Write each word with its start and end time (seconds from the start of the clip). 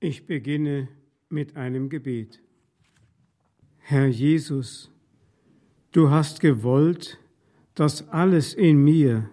Ich 0.00 0.26
beginne 0.26 0.86
mit 1.28 1.56
einem 1.56 1.88
Gebet. 1.88 2.40
Herr 3.78 4.06
Jesus, 4.06 4.92
du 5.90 6.10
hast 6.10 6.38
gewollt, 6.38 7.18
dass 7.74 8.08
alles 8.10 8.54
in 8.54 8.84
mir, 8.84 9.28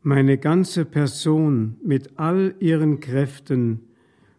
meine 0.00 0.38
ganze 0.38 0.86
Person 0.86 1.76
mit 1.82 2.18
all 2.18 2.54
ihren 2.60 2.98
Kräften 3.00 3.80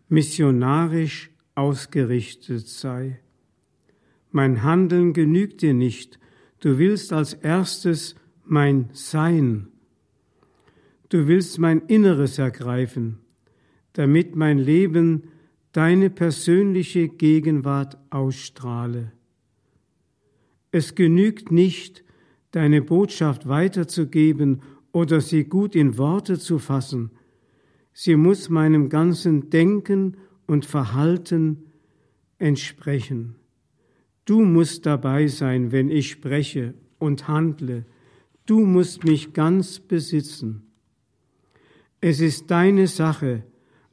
missionarisch 0.10 1.30
ausgerichtet 1.54 2.68
sei. 2.68 3.20
Mein 4.32 4.64
Handeln 4.64 5.14
genügt 5.14 5.62
dir 5.62 5.76
nicht, 5.76 6.20
du 6.60 6.80
willst 6.80 7.14
als 7.14 7.36
erstes 7.36 8.16
mein 8.46 8.90
Sein. 8.94 9.68
Du 11.10 11.28
willst 11.28 11.60
mein 11.60 11.82
Inneres 11.82 12.40
ergreifen, 12.40 13.20
damit 13.98 14.36
mein 14.36 14.60
Leben 14.60 15.24
deine 15.72 16.12
persönliche 16.12 17.10
Gegenwart 17.10 17.98
ausstrahle. 18.12 19.12
Es 20.70 20.94
genügt 20.94 21.52
nicht, 21.52 22.04
deine 22.52 22.84
Botschaft 22.84 23.48
weiterzugeben 23.48 24.62
oder 24.92 25.20
sie 25.20 25.46
gut 25.46 25.76
in 25.76 25.98
Worte 25.98 26.38
zu 26.38 26.60
fassen. 26.60 27.10
Sie 27.92 28.16
muss 28.16 28.50
meinem 28.50 28.90
ganzen 28.90 29.50
Denken 29.50 30.18
und 30.46 30.68
Verhalten 30.68 31.64
entsprechen. 32.38 33.36
Du 34.26 34.42
musst 34.42 34.86
dabei 34.86 35.26
sein, 35.26 35.72
wenn 35.72 35.90
ich 35.90 36.12
spreche 36.12 36.76
und 37.00 37.28
handle. 37.28 37.84
Du 38.46 38.60
musst 38.60 39.06
mich 39.06 39.34
ganz 39.34 39.80
besitzen. 39.80 40.68
Es 42.00 42.20
ist 42.20 42.52
deine 42.52 42.86
Sache, 42.86 43.42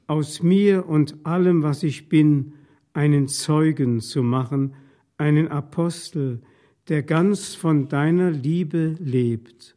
aus 0.06 0.42
mir 0.42 0.86
und 0.88 1.24
allem, 1.24 1.62
was 1.62 1.82
ich 1.82 2.08
bin, 2.08 2.54
einen 2.92 3.28
Zeugen 3.28 4.00
zu 4.00 4.22
machen, 4.22 4.74
einen 5.16 5.48
Apostel, 5.48 6.40
der 6.88 7.02
ganz 7.02 7.54
von 7.54 7.88
deiner 7.88 8.30
Liebe 8.30 8.96
lebt. 8.98 9.76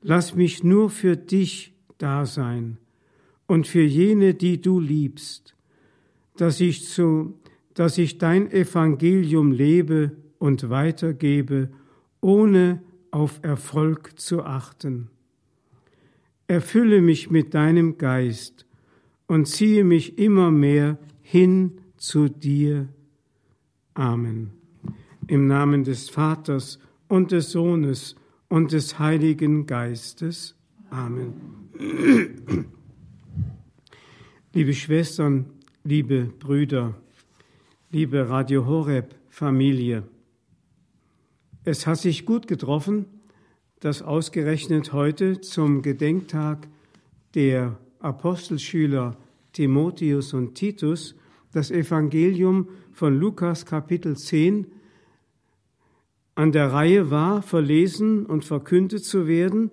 Lass 0.00 0.34
mich 0.34 0.64
nur 0.64 0.90
für 0.90 1.16
dich 1.16 1.74
da 1.98 2.26
sein 2.26 2.78
und 3.46 3.66
für 3.66 3.82
jene, 3.82 4.34
die 4.34 4.60
du 4.60 4.80
liebst, 4.80 5.54
dass 6.36 6.60
ich 6.60 6.88
zu, 6.88 7.38
dass 7.74 7.98
ich 7.98 8.18
dein 8.18 8.50
Evangelium 8.50 9.52
lebe 9.52 10.12
und 10.38 10.70
weitergebe, 10.70 11.70
ohne 12.20 12.82
auf 13.10 13.40
Erfolg 13.42 14.18
zu 14.18 14.42
achten. 14.42 15.10
Erfülle 16.48 17.00
mich 17.00 17.30
mit 17.30 17.54
deinem 17.54 17.98
Geist 17.98 18.66
und 19.32 19.46
ziehe 19.46 19.82
mich 19.82 20.18
immer 20.18 20.50
mehr 20.50 20.98
hin 21.22 21.80
zu 21.96 22.28
dir. 22.28 22.86
Amen. 23.94 24.50
Im 25.26 25.46
Namen 25.46 25.84
des 25.84 26.10
Vaters 26.10 26.78
und 27.08 27.32
des 27.32 27.50
Sohnes 27.50 28.14
und 28.50 28.72
des 28.72 28.98
Heiligen 28.98 29.64
Geistes. 29.64 30.54
Amen. 30.90 31.32
Liebe 34.52 34.74
Schwestern, 34.74 35.46
liebe 35.82 36.24
Brüder, 36.24 36.94
liebe 37.90 38.28
Radio 38.28 38.66
Horeb 38.66 39.14
Familie, 39.30 40.02
es 41.64 41.86
hat 41.86 42.00
sich 42.00 42.26
gut 42.26 42.46
getroffen, 42.46 43.06
dass 43.80 44.02
ausgerechnet 44.02 44.92
heute 44.92 45.40
zum 45.40 45.80
Gedenktag 45.80 46.68
der 47.34 47.78
Apostelschüler 48.00 49.16
Timotheus 49.52 50.34
und 50.34 50.54
Titus 50.54 51.14
das 51.52 51.70
Evangelium 51.70 52.68
von 52.92 53.18
Lukas 53.18 53.66
Kapitel 53.66 54.16
10 54.16 54.66
an 56.34 56.52
der 56.52 56.72
Reihe 56.72 57.10
war, 57.10 57.42
verlesen 57.42 58.24
und 58.24 58.44
verkündet 58.44 59.04
zu 59.04 59.26
werden, 59.26 59.70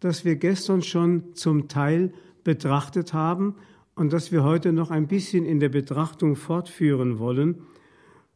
das 0.00 0.24
wir 0.24 0.36
gestern 0.36 0.82
schon 0.82 1.34
zum 1.34 1.68
Teil 1.68 2.12
betrachtet 2.44 3.12
haben 3.12 3.56
und 3.94 4.12
das 4.12 4.32
wir 4.32 4.42
heute 4.42 4.72
noch 4.72 4.90
ein 4.90 5.06
bisschen 5.06 5.44
in 5.44 5.60
der 5.60 5.68
Betrachtung 5.68 6.34
fortführen 6.34 7.18
wollen, 7.18 7.62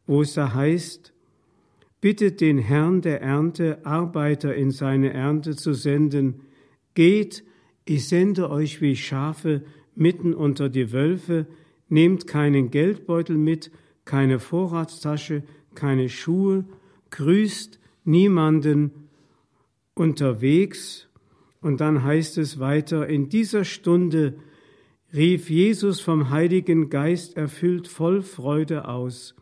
wo 0.06 0.20
es 0.20 0.34
da 0.34 0.52
heißt, 0.52 1.14
bittet 2.00 2.40
den 2.40 2.58
Herrn 2.58 3.00
der 3.00 3.22
Ernte, 3.22 3.86
Arbeiter 3.86 4.54
in 4.54 4.70
seine 4.70 5.14
Ernte 5.14 5.56
zu 5.56 5.72
senden, 5.72 6.42
geht, 6.94 7.44
ich 7.84 8.08
sende 8.08 8.50
euch 8.50 8.80
wie 8.80 8.96
Schafe 8.96 9.62
mitten 9.94 10.34
unter 10.34 10.68
die 10.68 10.92
Wölfe, 10.92 11.46
nehmt 11.88 12.26
keinen 12.26 12.70
Geldbeutel 12.70 13.36
mit, 13.36 13.70
keine 14.04 14.38
Vorratstasche, 14.38 15.42
keine 15.74 16.08
Schuhe, 16.08 16.64
grüßt 17.10 17.78
niemanden 18.04 18.90
unterwegs. 19.94 21.08
Und 21.60 21.80
dann 21.80 22.02
heißt 22.02 22.38
es 22.38 22.58
weiter, 22.58 23.06
in 23.06 23.28
dieser 23.28 23.64
Stunde 23.64 24.34
rief 25.14 25.50
Jesus 25.50 26.00
vom 26.00 26.30
Heiligen 26.30 26.88
Geist 26.88 27.36
erfüllt 27.36 27.86
voll 27.86 28.22
Freude 28.22 28.88
aus. 28.88 29.34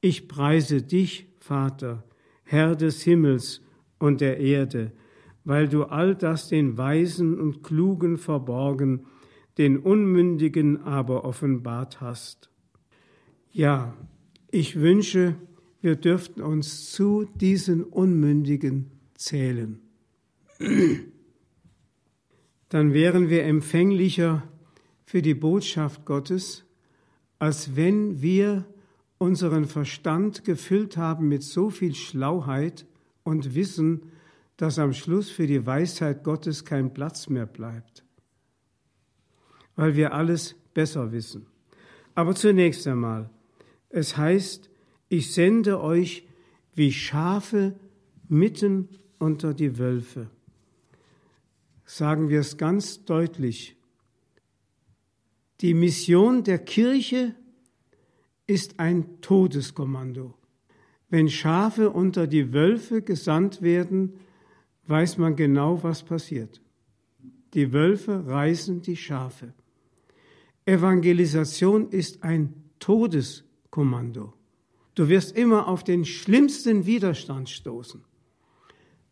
Ich 0.00 0.28
preise 0.28 0.82
dich, 0.82 1.26
Vater, 1.38 2.04
Herr 2.44 2.76
des 2.76 3.02
Himmels 3.02 3.62
und 3.98 4.20
der 4.20 4.38
Erde, 4.38 4.92
weil 5.44 5.68
du 5.68 5.84
all 5.84 6.14
das 6.14 6.48
den 6.48 6.76
Weisen 6.76 7.40
und 7.40 7.62
Klugen 7.62 8.18
verborgen, 8.18 9.06
den 9.58 9.78
Unmündigen 9.78 10.82
aber 10.82 11.24
offenbart 11.24 12.00
hast. 12.00 12.50
Ja, 13.52 13.94
ich 14.50 14.80
wünsche, 14.80 15.36
wir 15.80 15.96
dürften 15.96 16.42
uns 16.42 16.92
zu 16.92 17.24
diesen 17.36 17.84
Unmündigen 17.84 18.90
zählen. 19.14 19.80
Dann 22.68 22.92
wären 22.92 23.28
wir 23.28 23.44
empfänglicher 23.44 24.42
für 25.04 25.22
die 25.22 25.34
Botschaft 25.34 26.04
Gottes, 26.04 26.64
als 27.38 27.76
wenn 27.76 28.20
wir 28.20 28.66
unseren 29.18 29.66
Verstand 29.66 30.44
gefüllt 30.44 30.96
haben 30.96 31.28
mit 31.28 31.42
so 31.42 31.70
viel 31.70 31.94
Schlauheit 31.94 32.86
und 33.22 33.54
Wissen, 33.54 34.10
dass 34.56 34.78
am 34.78 34.92
Schluss 34.92 35.30
für 35.30 35.46
die 35.46 35.64
Weisheit 35.66 36.24
Gottes 36.24 36.64
kein 36.64 36.92
Platz 36.92 37.28
mehr 37.28 37.46
bleibt, 37.46 38.04
weil 39.76 39.94
wir 39.94 40.12
alles 40.12 40.56
besser 40.74 41.12
wissen. 41.12 41.46
Aber 42.14 42.34
zunächst 42.34 42.86
einmal, 42.86 43.30
es 43.90 44.16
heißt, 44.16 44.70
ich 45.08 45.32
sende 45.32 45.80
euch 45.80 46.26
wie 46.74 46.92
Schafe 46.92 47.74
mitten 48.28 48.88
unter 49.18 49.54
die 49.54 49.78
Wölfe. 49.78 50.28
Sagen 51.84 52.28
wir 52.28 52.40
es 52.40 52.56
ganz 52.56 53.04
deutlich. 53.04 53.76
Die 55.60 55.74
Mission 55.74 56.42
der 56.42 56.58
Kirche 56.58 57.34
ist 58.46 58.78
ein 58.80 59.20
Todeskommando. 59.20 60.34
Wenn 61.08 61.28
Schafe 61.28 61.90
unter 61.90 62.26
die 62.26 62.52
Wölfe 62.52 63.02
gesandt 63.02 63.62
werden, 63.62 64.14
weiß 64.86 65.18
man 65.18 65.36
genau, 65.36 65.82
was 65.82 66.02
passiert. 66.02 66.60
Die 67.54 67.72
Wölfe 67.72 68.26
reißen 68.26 68.82
die 68.82 68.96
Schafe. 68.96 69.54
Evangelisation 70.66 71.88
ist 71.88 72.22
ein 72.22 72.52
Todeskommando. 72.78 74.34
Du 74.94 75.08
wirst 75.08 75.36
immer 75.36 75.68
auf 75.68 75.84
den 75.84 76.04
schlimmsten 76.04 76.84
Widerstand 76.84 77.48
stoßen. 77.48 78.04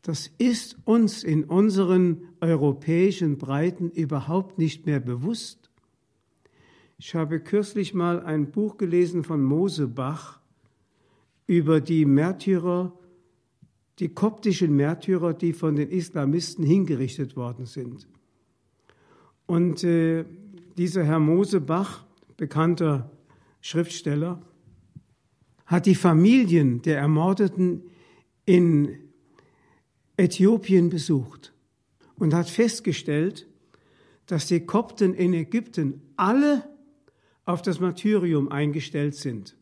Das 0.03 0.31
ist 0.37 0.77
uns 0.85 1.25
in 1.25 1.45
unseren 1.45 2.29
europäischen 2.41 3.39
Breiten 3.39 3.91
überhaupt 3.91 4.59
nicht 4.59 4.85
mehr 4.85 5.01
bewusst. 5.01 5.71
Ich 6.99 7.15
habe 7.15 7.41
kürzlich 7.41 7.95
mal 7.95 8.23
ein 8.23 8.51
Buch 8.51 8.77
gelesen 8.77 9.25
von 9.25 9.43
Mosebach 9.43 10.41
über 11.47 11.81
die 11.81 12.05
Märtyrer 12.05 12.93
die 13.99 14.09
koptischen 14.09 14.75
Märtyrer, 14.75 15.35
die 15.35 15.53
von 15.53 15.77
den 15.77 15.91
Islamisten 15.91 16.65
hingerichtet 16.65 17.37
worden 17.37 17.67
sind. 17.67 18.09
Und 19.47 19.85
äh, 19.85 20.25
dieser 20.77 21.05
Herr 21.05 21.21
Mosebach, 21.21 22.05
bekannter 22.37 23.11
Schriftsteller, 23.61 24.43
hat 25.67 25.87
die 25.87 25.95
Familien 25.95 26.83
der 26.83 26.99
Ermordeten 26.99 27.83
in 28.45 28.99
Äthiopien 30.17 30.91
besucht 30.91 31.55
und 32.17 32.35
hat 32.35 32.49
festgestellt, 32.49 33.47
dass 34.27 34.47
die 34.47 34.65
Kopten 34.65 35.15
in 35.15 35.33
Ägypten 35.33 36.03
alle 36.17 36.69
auf 37.45 37.63
das 37.63 37.81
Martyrium 37.81 38.49
eingestellt 38.49 39.15
sind. 39.15 39.57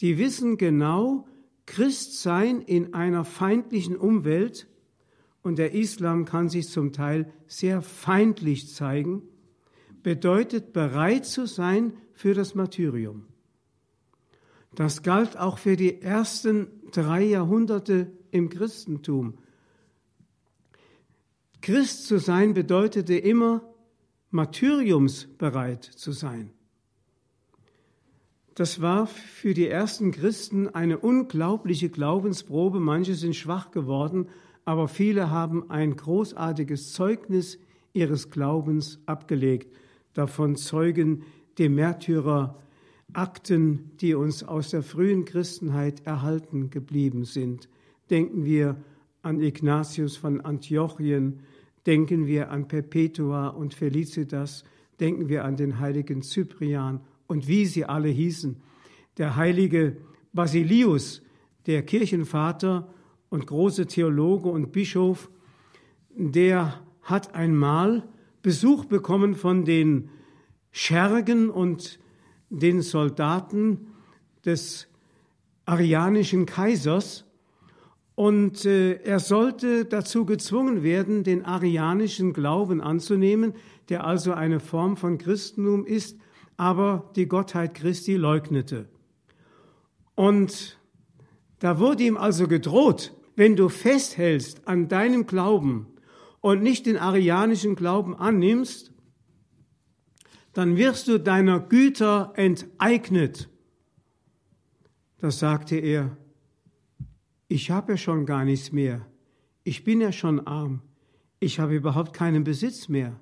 Die 0.00 0.18
wissen 0.18 0.56
genau, 0.56 1.26
Christsein 1.66 2.60
in 2.62 2.94
einer 2.94 3.24
feindlichen 3.24 3.96
Umwelt, 3.96 4.66
und 5.42 5.56
der 5.56 5.72
Islam 5.72 6.24
kann 6.24 6.48
sich 6.48 6.68
zum 6.68 6.92
Teil 6.92 7.32
sehr 7.46 7.80
feindlich 7.80 8.74
zeigen, 8.74 9.22
bedeutet 10.02 10.72
bereit 10.72 11.26
zu 11.26 11.46
sein 11.46 11.92
für 12.12 12.34
das 12.34 12.54
Martyrium. 12.54 13.26
Das 14.74 15.02
galt 15.02 15.36
auch 15.36 15.58
für 15.58 15.76
die 15.76 16.02
ersten 16.02 16.68
drei 16.92 17.22
Jahrhunderte 17.22 18.12
im 18.30 18.48
Christentum. 18.48 19.38
Christ 21.60 22.06
zu 22.06 22.18
sein 22.18 22.54
bedeutete 22.54 23.16
immer, 23.16 23.62
martyriumsbereit 24.30 25.84
zu 25.84 26.12
sein. 26.12 26.50
Das 28.54 28.80
war 28.80 29.06
für 29.06 29.54
die 29.54 29.68
ersten 29.68 30.10
Christen 30.10 30.68
eine 30.68 30.98
unglaubliche 30.98 31.90
Glaubensprobe. 31.90 32.80
Manche 32.80 33.14
sind 33.14 33.36
schwach 33.36 33.70
geworden, 33.70 34.28
aber 34.64 34.88
viele 34.88 35.30
haben 35.30 35.70
ein 35.70 35.94
großartiges 35.94 36.92
Zeugnis 36.92 37.58
ihres 37.92 38.30
Glaubens 38.30 39.00
abgelegt. 39.06 39.72
Davon 40.14 40.56
zeugen 40.56 41.24
die 41.58 41.68
Märtyrerakten, 41.68 43.90
die 44.00 44.14
uns 44.14 44.42
aus 44.42 44.70
der 44.70 44.82
frühen 44.82 45.24
Christenheit 45.24 46.06
erhalten 46.06 46.70
geblieben 46.70 47.24
sind. 47.24 47.68
Denken 48.10 48.44
wir 48.44 48.76
an 49.22 49.40
Ignatius 49.40 50.16
von 50.16 50.40
Antiochien, 50.40 51.40
denken 51.86 52.26
wir 52.26 52.50
an 52.50 52.68
Perpetua 52.68 53.48
und 53.48 53.74
Felicitas, 53.74 54.64
denken 55.00 55.28
wir 55.28 55.44
an 55.44 55.56
den 55.56 55.80
heiligen 55.80 56.22
Cyprian 56.22 57.00
und 57.26 57.48
wie 57.48 57.66
sie 57.66 57.84
alle 57.84 58.08
hießen. 58.08 58.56
Der 59.16 59.36
heilige 59.36 59.96
Basilius, 60.32 61.22
der 61.66 61.82
Kirchenvater 61.82 62.88
und 63.28 63.46
große 63.46 63.86
Theologe 63.86 64.48
und 64.48 64.72
Bischof, 64.72 65.30
der 66.10 66.80
hat 67.02 67.34
einmal 67.34 68.08
Besuch 68.42 68.84
bekommen 68.84 69.34
von 69.34 69.64
den 69.64 70.10
Schergen 70.70 71.50
und 71.50 71.98
den 72.50 72.82
Soldaten 72.82 73.88
des 74.44 74.88
arianischen 75.66 76.46
Kaisers 76.46 77.24
und 78.18 78.64
äh, 78.64 78.94
er 79.04 79.20
sollte 79.20 79.84
dazu 79.84 80.24
gezwungen 80.24 80.82
werden, 80.82 81.22
den 81.22 81.44
arianischen 81.44 82.32
Glauben 82.32 82.80
anzunehmen, 82.80 83.54
der 83.90 84.04
also 84.04 84.32
eine 84.32 84.58
Form 84.58 84.96
von 84.96 85.18
Christentum 85.18 85.86
ist, 85.86 86.18
aber 86.56 87.12
die 87.14 87.28
Gottheit 87.28 87.74
Christi 87.74 88.16
leugnete. 88.16 88.88
Und 90.16 90.80
da 91.60 91.78
wurde 91.78 92.02
ihm 92.02 92.16
also 92.16 92.48
gedroht, 92.48 93.14
wenn 93.36 93.54
du 93.54 93.68
festhältst 93.68 94.66
an 94.66 94.88
deinem 94.88 95.26
Glauben 95.26 95.86
und 96.40 96.62
nicht 96.62 96.86
den 96.86 96.96
arianischen 96.96 97.74
Glauben 97.74 98.16
annimmst, 98.16 98.92
dann 100.52 100.76
wirst 100.76 101.08
du 101.08 101.18
deiner 101.18 101.60
Güter 101.60 102.32
enteignet. 102.36 103.48
Das 105.18 105.38
sagte 105.38 105.76
er, 105.76 106.16
ich 107.48 107.70
habe 107.70 107.92
ja 107.92 107.96
schon 107.96 108.26
gar 108.26 108.44
nichts 108.44 108.72
mehr. 108.72 109.06
Ich 109.64 109.84
bin 109.84 110.00
ja 110.00 110.12
schon 110.12 110.46
arm. 110.46 110.82
Ich 111.40 111.60
habe 111.60 111.74
überhaupt 111.74 112.12
keinen 112.12 112.44
Besitz 112.44 112.88
mehr. 112.88 113.18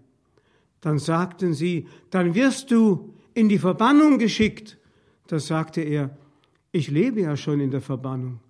Dann 0.80 0.98
sagten 0.98 1.54
sie, 1.54 1.88
dann 2.10 2.34
wirst 2.34 2.70
du 2.70 3.14
in 3.34 3.48
die 3.48 3.58
Verbannung 3.58 4.18
geschickt. 4.18 4.78
Da 5.26 5.38
sagte 5.38 5.80
er, 5.80 6.16
ich 6.72 6.90
lebe 6.90 7.20
ja 7.20 7.36
schon 7.36 7.60
in 7.60 7.70
der 7.70 7.80
Verbannung. 7.80 8.40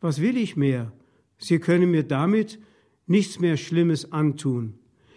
Was 0.00 0.20
will 0.20 0.36
ich 0.36 0.56
mehr? 0.56 0.92
Sie 1.38 1.58
können 1.58 1.90
mir 1.90 2.04
damit 2.04 2.58
nichts 3.10 3.40
mehr 3.40 3.56
Schlimmes 3.56 4.12
antun. 4.12 4.74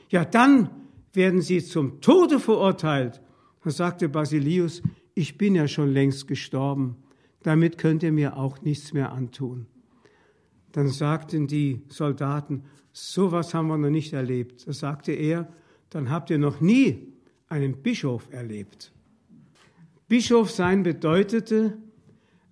Ja, 0.09 0.25
dann 0.25 0.69
werden 1.13 1.41
sie 1.41 1.63
zum 1.63 2.01
Tode 2.01 2.39
verurteilt. 2.39 3.21
Da 3.63 3.69
sagte 3.69 4.09
Basilius, 4.09 4.81
ich 5.13 5.37
bin 5.37 5.53
ja 5.53 5.67
schon 5.67 5.93
längst 5.93 6.27
gestorben. 6.27 6.97
Damit 7.43 7.77
könnt 7.77 8.01
ihr 8.01 8.11
mir 8.11 8.35
auch 8.35 8.61
nichts 8.61 8.93
mehr 8.93 9.11
antun. 9.11 9.67
Dann 10.71 10.87
sagten 10.87 11.45
die 11.45 11.83
Soldaten, 11.87 12.63
sowas 12.93 13.53
haben 13.53 13.67
wir 13.67 13.77
noch 13.77 13.91
nicht 13.91 14.13
erlebt. 14.13 14.67
Da 14.67 14.73
sagte 14.73 15.11
er, 15.11 15.47
dann 15.91 16.09
habt 16.09 16.31
ihr 16.31 16.39
noch 16.39 16.61
nie 16.61 17.13
einen 17.47 17.83
Bischof 17.83 18.27
erlebt. 18.31 18.91
Bischof 20.07 20.49
sein 20.49 20.81
bedeutete 20.81 21.77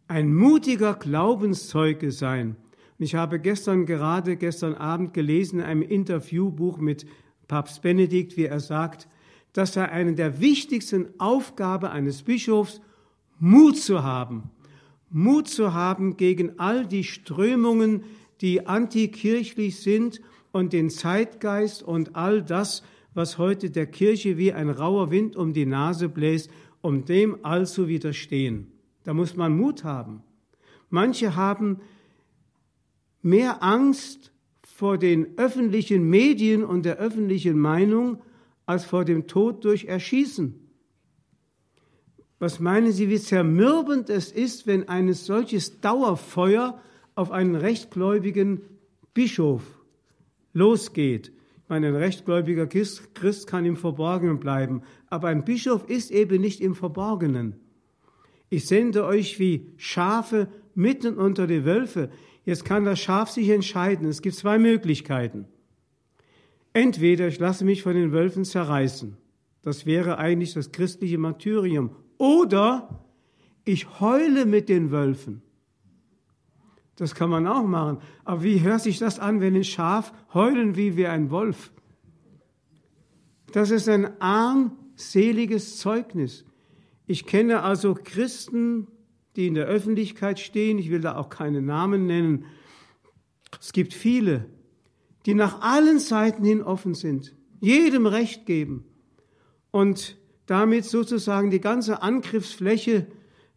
ein 0.08 0.36
mutiger 0.36 0.94
Glaubenszeuge 0.94 2.12
sein. 2.12 2.58
Ich 3.02 3.16
habe 3.16 3.40
gestern 3.40 3.88
gerade 3.88 4.38
gestern 4.38 4.76
Abend 4.76 5.16
gelesen 5.16 5.58
in 5.58 5.66
einem 5.66 5.82
Interviewbuch 5.82 6.78
mit 6.78 7.08
Papst 7.48 7.82
Benedikt, 7.82 8.38
wie 8.38 8.46
er 8.46 8.60
sagt, 8.60 9.08
dass 9.54 9.76
er 9.76 9.92
eine 9.92 10.14
der 10.14 10.40
wichtigsten 10.40 11.08
Aufgabe 11.18 11.90
eines 11.90 12.22
Bischofs 12.22 12.80
Mut 13.40 13.78
zu 13.80 14.04
haben, 14.04 14.52
Mut 15.10 15.48
zu 15.48 15.74
haben 15.74 16.16
gegen 16.16 16.60
all 16.60 16.86
die 16.86 17.04
Strömungen, 17.04 18.04
die 18.40 18.68
antikirchlich 18.68 19.80
sind 19.80 20.22
und 20.52 20.72
den 20.72 20.92
Zeitgeist 20.92 21.82
und 21.82 22.16
all 22.16 22.44
das, 22.44 22.84
was 23.16 23.40
heute 23.40 23.72
der 23.72 23.88
Kirche 23.88 24.38
wie 24.38 24.54
ein 24.54 24.70
rauer 24.70 25.10
Wind 25.10 25.36
um 25.36 25.54
die 25.54 25.66
Nase 25.66 26.08
bläst, 26.08 26.52
um 26.82 27.04
dem 27.06 27.44
all 27.44 27.66
zu 27.66 27.88
widerstehen. 27.88 28.72
Da 29.06 29.16
muss 29.16 29.36
man 29.36 29.58
Mut 29.58 29.84
haben. 29.84 30.22
Manche 30.92 31.36
haben 31.36 31.80
mehr 33.22 33.64
Angst 33.64 34.32
vor 34.62 34.98
den 34.98 35.38
öffentlichen 35.38 36.10
Medien 36.10 36.64
und 36.64 36.86
der 36.86 36.98
öffentlichen 36.98 37.60
Meinung 37.60 38.22
als 38.66 38.86
vor 38.86 39.06
dem 39.06 39.28
Tod 39.28 39.64
durch 39.66 39.86
Erschießen. 39.86 40.56
Was 42.40 42.60
meinen 42.60 42.92
Sie, 42.92 43.10
wie 43.10 43.20
zermürbend 43.20 44.10
es 44.10 44.32
ist, 44.32 44.66
wenn 44.66 44.90
ein 44.90 45.14
solches 45.14 45.80
Dauerfeuer 45.82 46.82
auf 47.14 47.32
einen 47.32 47.56
rechtgläubigen 47.56 48.62
Bischof 49.14 49.62
losgeht? 50.54 51.32
Ich 51.64 51.70
meine, 51.70 51.90
ein 51.90 51.96
rechtgläubiger 51.96 52.66
Christ 52.66 53.46
kann 53.46 53.66
im 53.66 53.78
Verborgenen 53.78 54.40
bleiben, 54.40 54.82
aber 55.08 55.28
ein 55.28 55.46
Bischof 55.46 55.88
ist 55.88 56.10
eben 56.10 56.42
nicht 56.42 56.62
im 56.62 56.74
Verborgenen. 56.74 57.56
Ich 58.50 58.66
sende 58.66 59.06
euch 59.06 59.38
wie 59.38 59.68
Schafe 59.78 60.48
mitten 60.74 61.18
unter 61.18 61.46
die 61.48 61.64
Wölfe. 61.64 62.10
Jetzt 62.44 62.66
kann 62.66 62.86
das 62.86 63.00
Schaf 63.00 63.30
sich 63.30 63.50
entscheiden. 63.50 64.08
Es 64.08 64.22
gibt 64.22 64.36
zwei 64.36 64.58
Möglichkeiten. 64.58 65.46
Entweder 66.74 67.28
ich 67.28 67.40
lasse 67.40 67.66
mich 67.66 67.84
von 67.84 67.94
den 67.94 68.12
Wölfen 68.12 68.46
zerreißen. 68.46 69.18
Das 69.62 69.86
wäre 69.86 70.18
eigentlich 70.18 70.54
das 70.54 70.72
christliche 70.72 71.18
Martyrium. 71.18 71.96
Oder 72.18 73.06
ich 73.66 74.00
heule 74.00 74.46
mit 74.46 74.70
den 74.70 74.92
Wölfen. 74.92 75.42
Das 76.96 77.16
kann 77.16 77.30
man 77.30 77.48
auch 77.48 77.64
machen. 77.64 78.00
Aber 78.24 78.44
wie 78.44 78.62
hört 78.62 78.82
sich 78.82 79.00
das 79.00 79.20
an, 79.20 79.42
wenn 79.42 79.56
ein 79.56 79.64
Schaf 79.64 80.14
heulen 80.34 80.76
wie, 80.76 80.98
wie 80.98 81.08
ein 81.08 81.30
Wolf? 81.30 81.72
Das 83.54 83.70
ist 83.70 83.90
ein 83.90 84.22
armseliges 84.22 85.78
Zeugnis. 85.78 86.46
Ich 87.06 87.26
kenne 87.26 87.64
also 87.64 87.94
Christen, 87.94 88.88
die 89.36 89.48
in 89.48 89.54
der 89.54 89.66
Öffentlichkeit 89.66 90.40
stehen. 90.40 90.78
Ich 90.78 90.90
will 90.90 91.02
da 91.02 91.16
auch 91.16 91.30
keine 91.30 91.62
Namen 91.62 92.06
nennen. 92.06 92.46
Es 93.60 93.74
gibt 93.74 93.94
viele, 93.94 94.46
die 95.26 95.34
nach 95.34 95.62
allen 95.62 96.00
Seiten 96.00 96.44
hin 96.44 96.62
offen 96.62 96.94
sind, 96.94 97.36
jedem 97.60 98.06
Recht 98.06 98.46
geben. 98.46 98.86
Und 99.72 100.18
damit 100.46 100.86
sozusagen 100.86 101.50
die 101.50 101.62
ganze 101.62 102.02
Angriffsfläche 102.02 103.08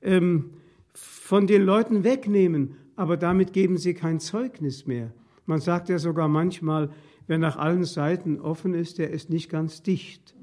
ähm, 0.02 0.50
von 0.92 1.46
den 1.46 1.62
Leuten 1.62 2.04
wegnehmen, 2.04 2.76
aber 2.96 3.16
damit 3.16 3.52
geben 3.52 3.78
sie 3.78 3.94
kein 3.94 4.20
Zeugnis 4.20 4.86
mehr. 4.86 5.12
Man 5.46 5.60
sagt 5.60 5.88
ja 5.88 5.98
sogar 5.98 6.28
manchmal, 6.28 6.90
wer 7.26 7.38
nach 7.38 7.56
allen 7.56 7.84
Seiten 7.84 8.40
offen 8.40 8.74
ist, 8.74 8.98
der 8.98 9.10
ist 9.10 9.30
nicht 9.30 9.50
ganz 9.50 9.82
dicht. 9.82 10.34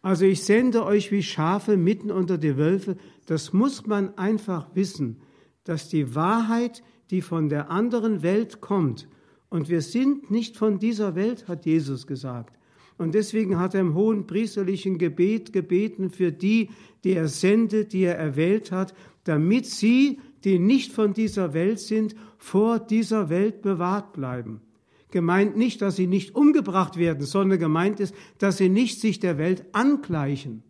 Also 0.00 0.24
ich 0.24 0.42
sende 0.44 0.84
euch 0.84 1.10
wie 1.10 1.22
Schafe 1.22 1.76
mitten 1.76 2.10
unter 2.10 2.38
die 2.38 2.56
Wölfe. 2.56 2.96
Das 3.28 3.52
muss 3.52 3.86
man 3.86 4.16
einfach 4.16 4.74
wissen, 4.74 5.20
dass 5.62 5.90
die 5.90 6.14
Wahrheit, 6.14 6.82
die 7.10 7.20
von 7.20 7.50
der 7.50 7.70
anderen 7.70 8.22
Welt 8.22 8.62
kommt, 8.62 9.06
und 9.50 9.68
wir 9.68 9.82
sind 9.82 10.30
nicht 10.30 10.56
von 10.56 10.78
dieser 10.78 11.14
Welt, 11.14 11.46
hat 11.46 11.66
Jesus 11.66 12.06
gesagt, 12.06 12.58
und 12.96 13.14
deswegen 13.14 13.58
hat 13.58 13.74
er 13.74 13.82
im 13.82 13.94
hohen 13.94 14.26
priesterlichen 14.26 14.96
Gebet 14.96 15.52
gebeten 15.52 16.08
für 16.08 16.32
die, 16.32 16.70
die 17.04 17.12
er 17.12 17.28
sendet, 17.28 17.92
die 17.92 18.04
er 18.04 18.16
erwählt 18.16 18.72
hat, 18.72 18.94
damit 19.24 19.66
sie, 19.66 20.20
die 20.44 20.58
nicht 20.58 20.92
von 20.92 21.12
dieser 21.12 21.52
Welt 21.52 21.80
sind, 21.80 22.16
vor 22.38 22.78
dieser 22.78 23.28
Welt 23.28 23.60
bewahrt 23.60 24.14
bleiben. 24.14 24.62
Gemeint 25.10 25.54
nicht, 25.54 25.82
dass 25.82 25.96
sie 25.96 26.06
nicht 26.06 26.34
umgebracht 26.34 26.96
werden, 26.96 27.26
sondern 27.26 27.58
gemeint 27.58 28.00
ist, 28.00 28.14
dass 28.38 28.56
sie 28.56 28.70
nicht 28.70 29.00
sich 29.00 29.20
der 29.20 29.36
Welt 29.36 29.66
angleichen. 29.72 30.62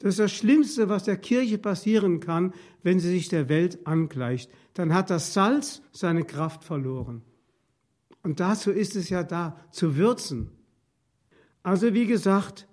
Das 0.00 0.14
ist 0.14 0.18
das 0.18 0.32
Schlimmste, 0.32 0.88
was 0.88 1.04
der 1.04 1.18
Kirche 1.18 1.58
passieren 1.58 2.20
kann, 2.20 2.54
wenn 2.82 2.98
sie 2.98 3.10
sich 3.10 3.28
der 3.28 3.48
Welt 3.48 3.86
angleicht. 3.86 4.50
Dann 4.74 4.94
hat 4.94 5.10
das 5.10 5.34
Salz 5.34 5.82
seine 5.92 6.24
Kraft 6.24 6.64
verloren. 6.64 7.22
Und 8.22 8.40
dazu 8.40 8.70
ist 8.70 8.96
es 8.96 9.10
ja 9.10 9.22
da, 9.22 9.56
zu 9.70 9.96
würzen. 9.96 10.50
Also 11.62 11.92
wie 11.94 12.06
gesagt, 12.06 12.66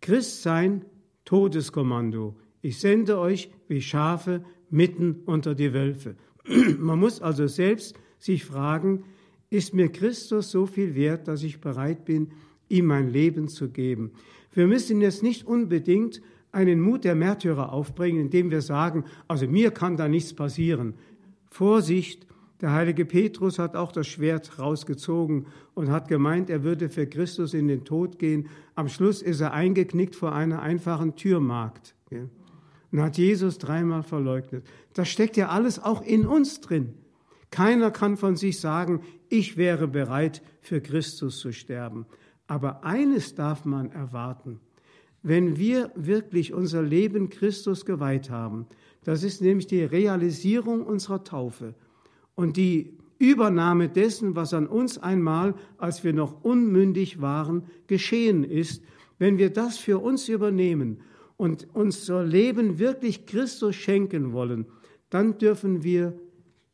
Christ 0.00 0.42
sein, 0.42 0.84
Todeskommando. 1.24 2.36
Ich 2.60 2.80
sende 2.80 3.18
euch 3.18 3.50
wie 3.68 3.80
Schafe 3.80 4.44
mitten 4.68 5.22
unter 5.24 5.54
die 5.54 5.72
Wölfe. 5.72 6.16
Man 6.78 6.98
muss 6.98 7.22
also 7.22 7.46
selbst 7.46 7.96
sich 8.18 8.44
fragen, 8.44 9.04
ist 9.50 9.74
mir 9.74 9.90
Christus 9.90 10.50
so 10.50 10.66
viel 10.66 10.94
wert, 10.96 11.28
dass 11.28 11.42
ich 11.44 11.60
bereit 11.60 12.04
bin, 12.04 12.32
ihm 12.68 12.86
mein 12.86 13.08
Leben 13.08 13.48
zu 13.48 13.68
geben? 13.68 14.12
Wir 14.52 14.66
müssen 14.66 15.00
jetzt 15.00 15.22
nicht 15.22 15.46
unbedingt 15.46 16.22
einen 16.52 16.80
Mut 16.80 17.04
der 17.04 17.14
Märtyrer 17.14 17.72
aufbringen, 17.72 18.20
indem 18.20 18.50
wir 18.50 18.60
sagen, 18.60 19.04
also 19.26 19.46
mir 19.46 19.70
kann 19.70 19.96
da 19.96 20.06
nichts 20.06 20.34
passieren. 20.34 20.94
Vorsicht, 21.50 22.26
der 22.60 22.72
heilige 22.72 23.04
Petrus 23.04 23.58
hat 23.58 23.74
auch 23.74 23.90
das 23.90 24.06
Schwert 24.06 24.58
rausgezogen 24.58 25.46
und 25.74 25.90
hat 25.90 26.08
gemeint, 26.08 26.48
er 26.48 26.62
würde 26.62 26.88
für 26.88 27.06
Christus 27.06 27.54
in 27.54 27.66
den 27.66 27.84
Tod 27.84 28.18
gehen. 28.18 28.48
Am 28.74 28.88
Schluss 28.88 29.20
ist 29.22 29.40
er 29.40 29.52
eingeknickt 29.52 30.14
vor 30.14 30.32
einer 30.32 30.62
einfachen 30.62 31.16
Türmarkt 31.16 31.96
und 32.92 33.00
hat 33.00 33.18
Jesus 33.18 33.58
dreimal 33.58 34.02
verleugnet. 34.02 34.64
Das 34.92 35.08
steckt 35.08 35.36
ja 35.36 35.48
alles 35.48 35.82
auch 35.82 36.02
in 36.02 36.26
uns 36.26 36.60
drin. 36.60 36.94
Keiner 37.50 37.90
kann 37.90 38.16
von 38.16 38.36
sich 38.36 38.60
sagen, 38.60 39.00
ich 39.28 39.56
wäre 39.56 39.88
bereit, 39.88 40.42
für 40.60 40.80
Christus 40.80 41.38
zu 41.40 41.52
sterben. 41.52 42.06
Aber 42.46 42.84
eines 42.84 43.34
darf 43.34 43.64
man 43.64 43.90
erwarten. 43.90 44.60
Wenn 45.22 45.56
wir 45.56 45.92
wirklich 45.94 46.52
unser 46.52 46.82
Leben 46.82 47.28
Christus 47.28 47.84
geweiht 47.84 48.30
haben, 48.30 48.66
das 49.04 49.22
ist 49.22 49.40
nämlich 49.40 49.66
die 49.66 49.82
Realisierung 49.82 50.84
unserer 50.84 51.22
Taufe 51.22 51.74
und 52.34 52.56
die 52.56 52.98
Übernahme 53.18 53.88
dessen, 53.88 54.34
was 54.34 54.52
an 54.52 54.66
uns 54.66 54.98
einmal, 54.98 55.54
als 55.78 56.02
wir 56.02 56.12
noch 56.12 56.42
unmündig 56.42 57.20
waren, 57.20 57.64
geschehen 57.86 58.42
ist, 58.42 58.82
wenn 59.18 59.38
wir 59.38 59.50
das 59.50 59.78
für 59.78 59.98
uns 59.98 60.28
übernehmen 60.28 61.02
und 61.36 61.68
unser 61.72 62.24
Leben 62.24 62.80
wirklich 62.80 63.24
Christus 63.26 63.76
schenken 63.76 64.32
wollen, 64.32 64.66
dann 65.08 65.38
dürfen 65.38 65.84
wir 65.84 66.18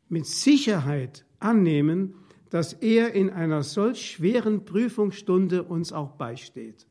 mit 0.09 0.25
Sicherheit 0.25 1.27
annehmen, 1.39 2.15
dass 2.49 2.73
er 2.73 3.13
in 3.13 3.29
einer 3.29 3.63
solch 3.63 4.13
schweren 4.13 4.65
Prüfungsstunde 4.65 5.65
uns 5.65 5.93
auch 5.93 6.13
beisteht. 6.13 6.88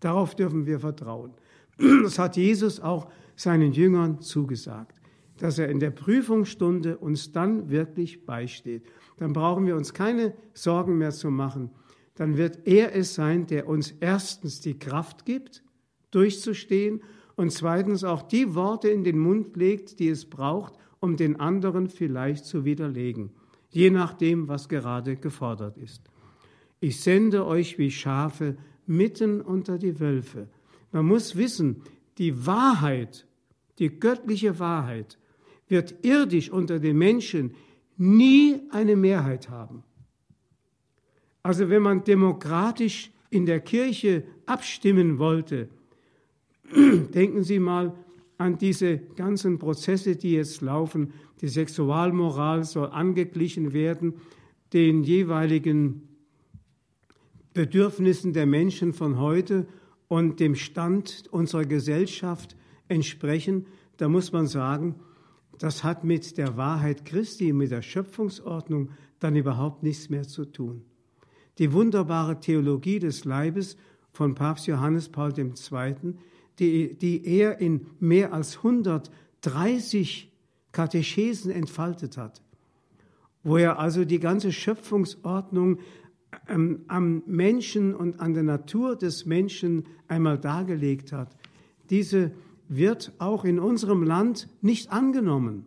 Darauf 0.00 0.34
dürfen 0.34 0.66
wir 0.66 0.80
vertrauen. 0.80 1.32
Das 2.02 2.18
hat 2.18 2.36
Jesus 2.36 2.80
auch 2.80 3.08
seinen 3.36 3.72
Jüngern 3.72 4.20
zugesagt, 4.20 5.00
dass 5.38 5.58
er 5.58 5.68
in 5.68 5.78
der 5.78 5.90
Prüfungsstunde 5.90 6.98
uns 6.98 7.30
dann 7.30 7.70
wirklich 7.70 8.26
beisteht. 8.26 8.82
Dann 9.18 9.32
brauchen 9.32 9.66
wir 9.66 9.76
uns 9.76 9.94
keine 9.94 10.34
Sorgen 10.54 10.98
mehr 10.98 11.12
zu 11.12 11.30
machen. 11.30 11.70
Dann 12.16 12.36
wird 12.36 12.66
er 12.66 12.96
es 12.96 13.14
sein, 13.14 13.46
der 13.46 13.68
uns 13.68 13.94
erstens 14.00 14.60
die 14.60 14.78
Kraft 14.78 15.24
gibt, 15.24 15.62
durchzustehen 16.10 17.00
und 17.36 17.52
zweitens 17.52 18.02
auch 18.02 18.22
die 18.22 18.56
Worte 18.56 18.88
in 18.88 19.04
den 19.04 19.20
Mund 19.20 19.56
legt, 19.56 20.00
die 20.00 20.08
es 20.08 20.24
braucht, 20.28 20.74
um 20.98 21.16
den 21.16 21.38
anderen 21.38 21.88
vielleicht 21.88 22.44
zu 22.44 22.64
widerlegen, 22.64 23.30
je 23.70 23.90
nachdem, 23.90 24.48
was 24.48 24.68
gerade 24.68 25.14
gefordert 25.14 25.78
ist. 25.78 26.02
Ich 26.80 27.00
sende 27.00 27.46
euch 27.46 27.78
wie 27.78 27.92
Schafe 27.92 28.56
mitten 28.88 29.40
unter 29.40 29.78
die 29.78 30.00
Wölfe. 30.00 30.48
Man 30.92 31.06
muss 31.06 31.36
wissen, 31.36 31.82
die 32.18 32.46
Wahrheit, 32.46 33.26
die 33.78 33.90
göttliche 33.90 34.58
Wahrheit, 34.58 35.18
wird 35.68 36.04
irdisch 36.04 36.50
unter 36.50 36.78
den 36.78 36.96
Menschen 36.96 37.54
nie 37.96 38.60
eine 38.70 38.96
Mehrheit 38.96 39.50
haben. 39.50 39.84
Also 41.42 41.68
wenn 41.68 41.82
man 41.82 42.04
demokratisch 42.04 43.10
in 43.30 43.46
der 43.46 43.60
Kirche 43.60 44.24
abstimmen 44.46 45.18
wollte, 45.18 45.68
Denken 47.14 47.42
Sie 47.42 47.58
mal 47.58 47.94
an 48.36 48.58
diese 48.58 48.98
ganzen 48.98 49.58
Prozesse, 49.58 50.16
die 50.16 50.32
jetzt 50.32 50.60
laufen. 50.60 51.12
Die 51.40 51.48
Sexualmoral 51.48 52.64
soll 52.64 52.88
angeglichen 52.88 53.72
werden 53.72 54.14
den 54.72 55.02
jeweiligen 55.02 56.07
Bedürfnissen 57.54 58.32
der 58.32 58.46
Menschen 58.46 58.92
von 58.92 59.18
heute 59.18 59.66
und 60.08 60.40
dem 60.40 60.54
Stand 60.54 61.24
unserer 61.30 61.64
Gesellschaft 61.64 62.56
entsprechen. 62.88 63.66
Da 63.96 64.08
muss 64.08 64.32
man 64.32 64.46
sagen, 64.46 64.96
das 65.58 65.82
hat 65.84 66.04
mit 66.04 66.38
der 66.38 66.56
Wahrheit 66.56 67.04
Christi, 67.04 67.52
mit 67.52 67.70
der 67.70 67.82
Schöpfungsordnung 67.82 68.90
dann 69.18 69.36
überhaupt 69.36 69.82
nichts 69.82 70.08
mehr 70.08 70.22
zu 70.22 70.44
tun. 70.44 70.82
Die 71.58 71.72
wunderbare 71.72 72.38
Theologie 72.38 73.00
des 73.00 73.24
Leibes 73.24 73.76
von 74.12 74.34
Papst 74.34 74.66
Johannes 74.66 75.08
Paul 75.08 75.32
II 75.36 75.52
die, 76.58 76.94
die 76.94 77.24
er 77.24 77.60
in 77.60 77.86
mehr 78.00 78.32
als 78.32 78.58
130 78.58 80.32
Katechesen 80.72 81.50
entfaltet 81.50 82.16
hat, 82.16 82.42
wo 83.42 83.56
er 83.56 83.78
also 83.78 84.04
die 84.04 84.20
ganze 84.20 84.52
Schöpfungsordnung 84.52 85.78
am 86.46 87.22
Menschen 87.26 87.94
und 87.94 88.20
an 88.20 88.34
der 88.34 88.42
Natur 88.42 88.96
des 88.96 89.26
Menschen 89.26 89.86
einmal 90.08 90.38
dargelegt 90.38 91.12
hat. 91.12 91.36
Diese 91.90 92.32
wird 92.68 93.12
auch 93.18 93.44
in 93.44 93.58
unserem 93.58 94.02
Land 94.02 94.48
nicht 94.60 94.92
angenommen. 94.92 95.66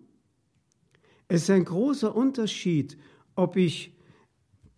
Es 1.28 1.44
ist 1.44 1.50
ein 1.50 1.66
großer 1.66 2.16
Unterschied, 2.16 2.98
ob 3.36 3.56
ich 3.56 3.96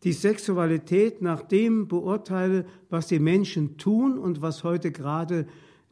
die 0.04 0.14
Sexualität 0.14 1.22
nach 1.22 1.42
dem 1.42 1.88
beurteile, 1.88 2.66
was 2.90 3.08
die 3.08 3.20
Menschen 3.20 3.78
tun 3.78 4.18
und 4.18 4.42
was 4.42 4.64
heute 4.64 4.92
gerade 4.92 5.48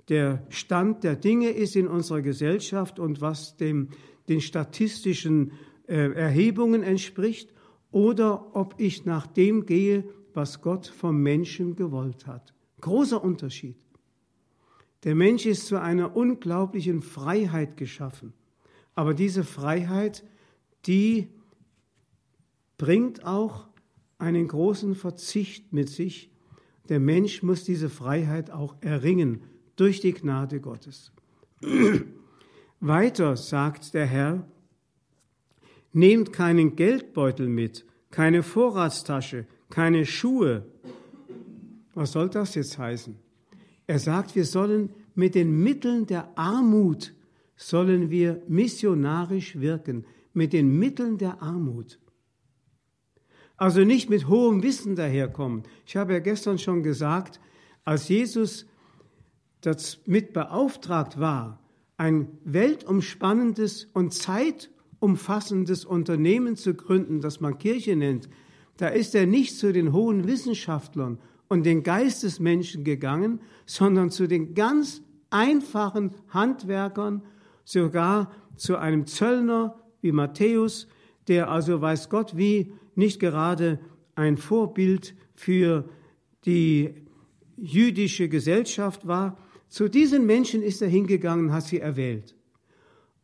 der 0.10 0.46
Stand 0.50 1.04
der 1.04 1.16
Dinge 1.16 1.50
ist 1.50 1.76
in 1.76 1.88
unserer 1.88 2.22
Gesellschaft 2.22 3.00
und 3.00 3.22
was 3.22 3.56
dem, 3.56 3.90
den 4.28 4.42
statistischen 4.42 5.54
äh, 5.88 6.12
Erhebungen 6.12 6.84
entspricht, 6.84 7.54
oder 7.92 8.56
ob 8.56 8.76
ich 8.78 9.06
nach 9.06 9.28
dem 9.28 9.66
gehe, 9.66 10.06
was 10.34 10.62
Gott 10.62 10.88
vom 10.88 11.22
Menschen 11.22 11.76
gewollt 11.76 12.26
hat. 12.26 12.54
Großer 12.80 13.24
Unterschied. 13.24 13.76
Der 15.04 15.16
Mensch 15.16 15.46
ist 15.46 15.68
zu 15.68 15.80
einer 15.80 16.16
unglaublichen 16.16 17.02
Freiheit 17.02 17.76
geschaffen. 17.76 18.34
Aber 18.94 19.14
diese 19.14 19.44
Freiheit, 19.44 20.24
die 20.86 21.28
bringt 22.78 23.26
auch 23.26 23.68
einen 24.20 24.48
großen 24.48 24.96
Verzicht 24.96 25.74
mit 25.74 25.90
sich. 25.90 26.30
Der 26.90 27.00
Mensch 27.00 27.42
muss 27.42 27.64
diese 27.64 27.90
Freiheit 27.90 28.52
auch 28.52 28.76
erringen 28.82 29.42
durch 29.76 30.00
die 30.02 30.14
Gnade 30.14 30.60
Gottes. 30.60 31.12
Weiter 32.80 33.38
sagt 33.38 33.94
der 33.94 34.06
Herr, 34.06 34.48
nehmt 35.94 36.34
keinen 36.34 36.76
Geldbeutel 36.76 37.48
mit, 37.48 37.86
keine 38.10 38.44
Vorratstasche, 38.44 39.46
keine 39.70 40.06
Schuhe. 40.06 40.66
Was 41.94 42.14
soll 42.14 42.30
das 42.30 42.56
jetzt 42.56 42.78
heißen? 42.78 43.16
Er 43.88 44.00
sagt, 44.00 44.36
wir 44.36 44.46
sollen 44.46 44.92
mit 45.16 45.36
den 45.36 45.64
Mitteln 45.64 46.06
der 46.06 46.38
Armut, 46.38 47.14
sollen 47.56 48.10
wir 48.10 48.42
missionarisch 48.48 49.60
wirken, 49.60 50.06
mit 50.34 50.54
den 50.54 50.78
Mitteln 50.80 51.18
der 51.18 51.42
Armut. 51.42 52.00
Also 53.58 53.84
nicht 53.84 54.10
mit 54.10 54.28
hohem 54.28 54.64
Wissen 54.64 54.96
daherkommen. 54.96 55.64
Ich 55.86 55.96
habe 55.96 56.14
ja 56.14 56.20
gestern 56.20 56.58
schon 56.58 56.82
gesagt, 56.82 57.40
als 57.84 58.08
Jesus 58.08 58.66
das 59.62 60.00
mit 60.06 60.34
beauftragt 60.34 61.20
war, 61.20 61.60
ein 61.98 62.28
weltumspannendes 62.44 63.86
und 63.94 64.14
zeitumfassendes 65.02 65.86
Unternehmen 65.86 66.56
zu 66.56 66.76
gründen, 66.76 67.22
das 67.22 67.42
man 67.42 67.58
Kirche 67.58 67.96
nennt, 67.96 68.30
da 68.78 68.88
ist 68.88 69.16
er 69.16 69.26
nicht 69.26 69.58
zu 69.58 69.74
den 69.74 69.94
hohen 69.94 70.28
Wissenschaftlern 70.28 71.18
und 71.50 71.66
den 71.66 71.84
Geistesmenschen 71.84 72.84
gegangen, 72.84 73.42
sondern 73.66 74.10
zu 74.10 74.28
den 74.28 74.54
ganz 74.54 75.02
einfachen 75.30 76.12
Handwerkern, 76.30 77.24
sogar 77.64 78.32
zu 78.56 78.78
einem 78.78 79.06
Zöllner 79.06 79.76
wie 80.02 80.12
Matthäus, 80.12 80.88
der 81.28 81.50
also 81.50 81.82
weiß 81.82 82.10
Gott 82.10 82.38
wie 82.38 82.74
nicht 82.96 83.20
gerade 83.20 83.80
ein 84.16 84.38
Vorbild 84.38 85.16
für 85.34 85.90
die 86.46 86.94
jüdische 87.58 88.30
Gesellschaft 88.30 89.08
war, 89.08 89.38
zu 89.68 89.88
diesen 89.88 90.26
Menschen 90.26 90.62
ist 90.62 90.82
er 90.82 90.90
hingegangen, 90.90 91.54
hat 91.54 91.64
sie 91.64 91.80
erwählt, 91.80 92.36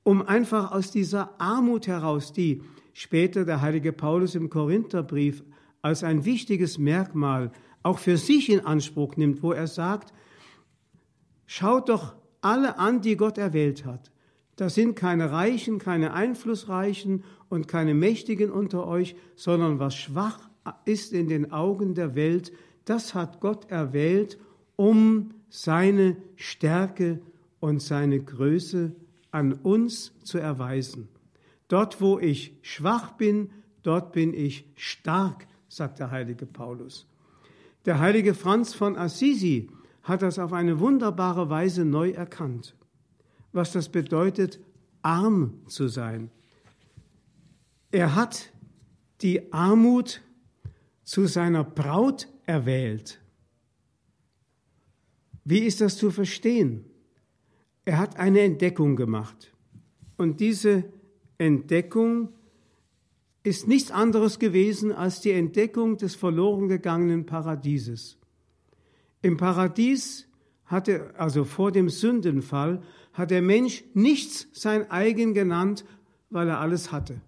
um 0.08 0.26
einfach 0.26 0.72
aus 0.72 0.90
dieser 0.90 1.38
Armut 1.38 1.86
heraus, 1.86 2.32
die 2.32 2.64
später 2.94 3.44
der 3.44 3.60
heilige 3.60 3.92
Paulus 3.92 4.36
im 4.36 4.50
Korintherbrief 4.50 5.44
als 5.82 6.02
ein 6.02 6.24
wichtiges 6.24 6.78
Merkmal 6.78 7.52
auch 7.84 8.00
für 8.00 8.16
sich 8.16 8.50
in 8.50 8.62
Anspruch 8.62 9.18
nimmt, 9.18 9.44
wo 9.44 9.52
er 9.52 9.68
sagt, 9.68 10.14
schaut 11.46 11.90
doch 11.90 12.16
alle 12.40 12.80
an, 12.80 13.02
die 13.02 13.18
Gott 13.18 13.38
erwählt 13.38 13.84
hat. 13.84 14.10
Da 14.56 14.70
sind 14.70 14.96
keine 14.96 15.34
Reichen, 15.34 15.78
keine 15.78 16.14
Einflussreichen 16.14 17.26
und 17.50 17.68
keine 17.68 17.94
Mächtigen 17.94 18.50
unter 18.50 18.88
euch, 18.88 19.18
sondern 19.36 19.80
was 19.80 19.98
schwach 19.98 20.40
ist 20.86 21.12
in 21.12 21.28
den 21.28 21.52
Augen 21.52 21.96
der 21.96 22.16
Welt, 22.16 22.54
das 22.86 23.14
hat 23.14 23.42
Gott 23.42 23.70
erwählt, 23.70 24.40
um 24.78 25.32
seine 25.50 26.16
Stärke 26.38 27.20
und 27.60 27.82
seine 27.82 28.22
Größe 28.22 28.96
an 29.31 29.53
uns 29.53 30.13
zu 30.24 30.38
erweisen. 30.38 31.10
Dort, 31.67 32.01
wo 32.01 32.19
ich 32.19 32.57
schwach 32.62 33.12
bin, 33.12 33.50
dort 33.84 34.13
bin 34.13 34.34
ich 34.34 34.65
stark, 34.75 35.48
sagt 35.67 36.00
der 36.00 36.12
heilige 36.12 36.46
Paulus. 36.46 37.07
Der 37.86 38.00
heilige 38.00 38.34
Franz 38.34 38.74
von 38.74 38.98
Assisi 38.98 39.69
hat 40.03 40.22
das 40.22 40.39
auf 40.39 40.53
eine 40.53 40.79
wunderbare 40.79 41.50
Weise 41.50 41.86
neu 41.86 42.12
erkannt, 42.12 42.75
was 43.51 43.74
das 43.74 43.89
bedeutet, 43.89 44.60
arm 45.01 45.62
zu 45.67 45.88
sein. 45.88 46.31
Er 47.91 48.15
hat 48.15 48.51
die 49.22 49.51
Armut 49.51 50.22
zu 51.03 51.25
seiner 51.25 51.63
Braut 51.63 52.27
erwählt. 52.46 53.19
Wie 55.43 55.60
ist 55.60 55.79
das 55.79 55.98
zu 55.98 56.12
verstehen? 56.12 56.86
Er 57.88 58.00
hat 58.00 58.17
eine 58.17 58.41
Entdeckung 58.41 58.98
gemacht. 58.98 59.53
Und 60.17 60.41
diese 60.41 60.84
Entdeckung 61.38 62.34
ist 63.44 63.65
nichts 63.65 63.91
anderes 63.91 64.39
gewesen 64.39 64.91
als 64.91 65.22
die 65.22 65.32
Entdeckung 65.32 65.96
des 65.96 66.13
verloren 66.13 66.67
gegangenen 66.67 67.25
Paradieses. 67.25 68.17
Im 69.22 69.38
Paradies 69.38 70.27
hatte, 70.65 71.17
also 71.17 71.46
vor 71.46 71.72
dem 71.72 71.88
Sündenfall, 71.88 72.84
hat 73.13 73.32
der 73.32 73.41
Mensch 73.41 73.86
nichts 73.94 74.50
sein 74.51 74.91
eigen 74.91 75.34
genannt, 75.34 75.86
weil 76.29 76.50
er 76.50 76.60
alles 76.60 76.91
hatte. 76.91 77.22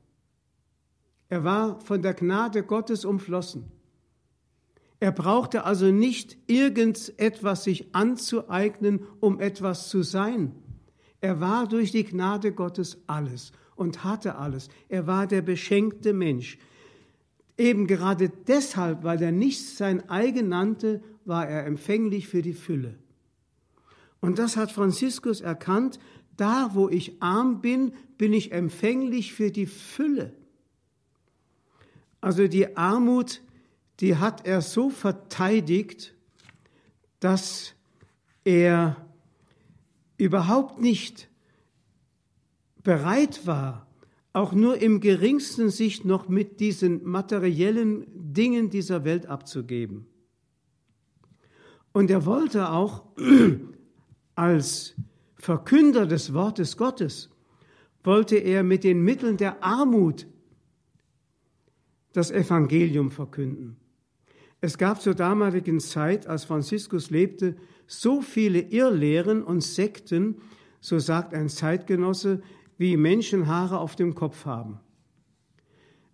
Er 1.30 1.46
war 1.46 1.80
von 1.80 2.02
der 2.02 2.16
Gnade 2.16 2.64
Gottes 2.64 3.06
umflossen. 3.06 3.72
Er 5.00 5.12
brauchte 5.12 5.64
also 5.64 5.92
nicht 5.92 6.38
irgendetwas 6.48 7.64
sich 7.64 7.96
anzueignen, 7.96 9.02
um 9.20 9.40
etwas 9.40 9.90
zu 9.90 10.04
sein. 10.04 10.54
Er 11.22 11.40
war 11.40 11.68
durch 11.68 11.92
die 11.92 12.04
Gnade 12.04 12.52
Gottes 12.52 12.98
alles 13.08 13.52
und 13.76 14.04
hatte 14.04 14.36
alles. 14.36 14.68
Er 14.90 15.08
war 15.08 15.26
der 15.26 15.42
beschenkte 15.42 16.14
Mensch. 16.14 16.58
Eben 17.58 17.88
gerade 17.88 18.30
deshalb, 18.30 19.04
weil 19.04 19.22
er 19.22 19.32
nichts 19.32 19.78
sein 19.78 20.10
eigen 20.10 20.50
nannte, 20.50 21.02
war 21.26 21.48
er 21.48 21.66
empfänglich 21.66 22.28
für 22.28 22.42
die 22.42 22.54
Fülle. 22.54 22.96
Und 24.22 24.40
das 24.40 24.58
hat 24.58 24.72
Franziskus 24.72 25.42
erkannt, 25.42 26.00
da 26.36 26.72
wo 26.74 26.90
ich 26.90 27.22
arm 27.22 27.62
bin, 27.62 27.94
bin 28.18 28.34
ich 28.34 28.52
empfänglich 28.52 29.34
für 29.34 29.52
die 29.52 29.66
Fülle. 29.66 30.34
Also 32.22 32.48
die 32.48 32.78
Armut, 32.78 33.42
die 34.00 34.16
hat 34.16 34.46
er 34.46 34.62
so 34.62 34.90
verteidigt, 34.90 36.16
dass 37.20 37.74
er 38.44 38.96
überhaupt 40.18 40.80
nicht 40.80 41.30
bereit 42.84 43.46
war, 43.46 43.88
auch 44.32 44.54
nur 44.54 44.82
im 44.82 45.02
geringsten 45.02 45.70
sich 45.70 46.06
noch 46.06 46.30
mit 46.30 46.60
diesen 46.60 47.04
materiellen 47.04 48.06
Dingen 48.34 48.70
dieser 48.70 49.04
Welt 49.04 49.26
abzugeben. 49.26 50.06
Und 51.92 52.10
er 52.10 52.26
wollte 52.26 52.70
auch 52.70 53.04
als 54.36 54.96
Verkünder 55.36 56.06
des 56.06 56.34
Wortes 56.34 56.78
Gottes, 56.78 57.30
wollte 58.04 58.38
er 58.38 58.64
mit 58.64 58.84
den 58.84 59.02
Mitteln 59.02 59.36
der 59.36 59.62
Armut 59.64 60.28
das 62.14 62.32
Evangelium 62.32 63.12
verkünden. 63.12 63.79
Es 64.62 64.78
gab 64.78 65.02
zur 65.02 65.16
damaligen 65.16 65.80
Zeit, 65.80 66.28
als 66.28 66.44
Franziskus 66.44 67.10
lebte, 67.10 67.56
so 67.88 68.22
viele 68.22 68.60
Irrlehren 68.60 69.44
und 69.44 69.62
Sekten, 69.62 70.42
so 70.82 71.00
sagt 71.00 71.34
ein 71.34 71.50
Zeitgenosse, 71.50 72.42
wie 72.78 72.98
Menschen 72.98 73.48
Haare 73.48 73.80
auf 73.80 73.96
dem 73.96 74.16
Kopf 74.16 74.46
haben. 74.46 74.80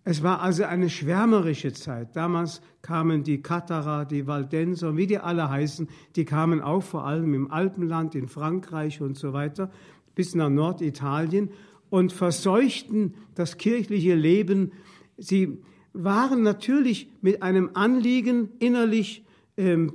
Es 0.04 0.22
war 0.22 0.40
also 0.40 0.62
eine 0.62 0.88
schwärmerische 0.88 1.72
Zeit. 1.72 2.14
Damals 2.14 2.60
kamen 2.80 3.24
die 3.24 3.42
Katharer, 3.42 4.04
die 4.04 4.28
Waldenser, 4.28 4.96
wie 4.96 5.08
die 5.08 5.18
alle 5.18 5.50
heißen, 5.50 5.88
die 6.14 6.24
kamen 6.24 6.60
auch 6.60 6.84
vor 6.84 7.04
allem 7.04 7.34
im 7.34 7.50
Alpenland, 7.50 8.14
in 8.14 8.28
Frankreich 8.28 9.00
und 9.00 9.18
so 9.18 9.32
weiter, 9.32 9.72
bis 10.14 10.36
nach 10.36 10.48
Norditalien 10.48 11.50
und 11.90 12.12
verseuchten 12.12 13.14
das 13.34 13.58
kirchliche 13.58 14.14
Leben. 14.14 14.70
Sie 15.18 15.58
waren 16.04 16.42
natürlich 16.42 17.08
mit 17.20 17.42
einem 17.42 17.70
Anliegen 17.74 18.50
innerlich 18.58 19.24
ähm, 19.56 19.94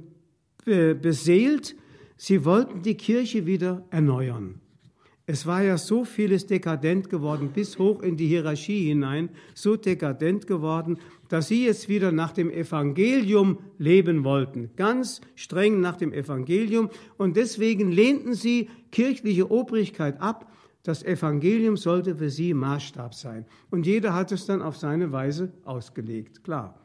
beseelt. 0.66 1.76
Sie 2.18 2.46
wollten 2.46 2.82
die 2.82 2.96
Kirche 2.96 3.46
wieder 3.46 3.86
erneuern. 3.90 4.62
Es 5.28 5.46
war 5.46 5.64
ja 5.64 5.78
so 5.78 6.04
vieles 6.04 6.46
dekadent 6.46 7.10
geworden, 7.10 7.52
bis 7.54 7.80
hoch 7.80 8.02
in 8.02 8.18
die 8.18 8.28
Hierarchie 8.28 8.88
hinein, 8.88 9.30
so 9.54 9.78
dekadent 9.78 10.46
geworden, 10.46 10.98
dass 11.30 11.48
sie 11.48 11.66
jetzt 11.66 11.88
wieder 11.88 12.12
nach 12.12 12.34
dem 12.34 12.50
Evangelium 12.52 13.60
leben 13.78 14.26
wollten, 14.26 14.72
ganz 14.76 15.22
streng 15.36 15.80
nach 15.80 15.96
dem 15.96 16.12
Evangelium. 16.12 16.90
Und 17.18 17.38
deswegen 17.38 17.92
lehnten 17.92 18.34
sie 18.34 18.70
kirchliche 18.92 19.50
Obrigkeit 19.50 20.20
ab. 20.20 20.52
Das 20.84 21.04
Evangelium 21.04 21.78
sollte 21.78 22.16
für 22.16 22.30
sie 22.30 22.54
Maßstab 22.54 23.14
sein. 23.14 23.46
Und 23.70 23.86
jeder 23.86 24.14
hat 24.14 24.32
es 24.32 24.46
dann 24.46 24.62
auf 24.62 24.78
seine 24.78 25.12
Weise 25.12 25.52
ausgelegt, 25.64 26.44
klar. 26.44 26.80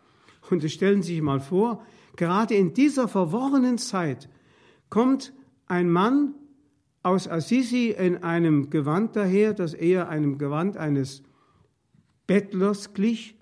Und 0.50 0.68
stellen 0.70 1.02
Sie 1.02 1.14
sich 1.14 1.22
mal 1.22 1.40
vor, 1.40 1.82
gerade 2.14 2.54
in 2.54 2.74
dieser 2.74 3.08
verworrenen 3.08 3.78
Zeit 3.78 4.28
kommt 4.90 5.32
ein 5.66 5.90
Mann 5.90 6.34
aus 7.02 7.28
Assisi 7.28 7.94
in 7.96 8.22
einem 8.22 8.70
Gewand 8.70 9.16
daher, 9.16 9.54
das 9.54 9.74
eher 9.74 10.08
einem 10.08 10.38
Gewand 10.38 10.76
eines 10.76 11.22
Bettlers 12.26 12.94
glich, 12.94 13.36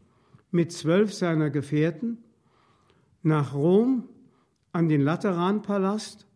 mit 0.51 0.71
zwölf 0.71 1.13
seiner 1.13 1.51
Gefährten, 1.51 2.19
nach 3.23 3.55
Rom 3.55 4.09
an 4.71 4.89
den 4.89 5.01
Lateranpalast 5.01 6.29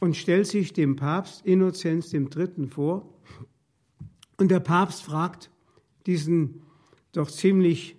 und 0.00 0.16
stellt 0.16 0.46
sich 0.46 0.72
dem 0.72 0.94
Papst 0.96 1.44
Innozenz 1.44 2.12
III. 2.12 2.68
vor. 2.68 3.12
Und 4.40 4.50
der 4.50 4.60
Papst 4.60 5.02
fragt 5.02 5.50
diesen 6.06 6.62
doch 7.12 7.30
ziemlich 7.30 7.94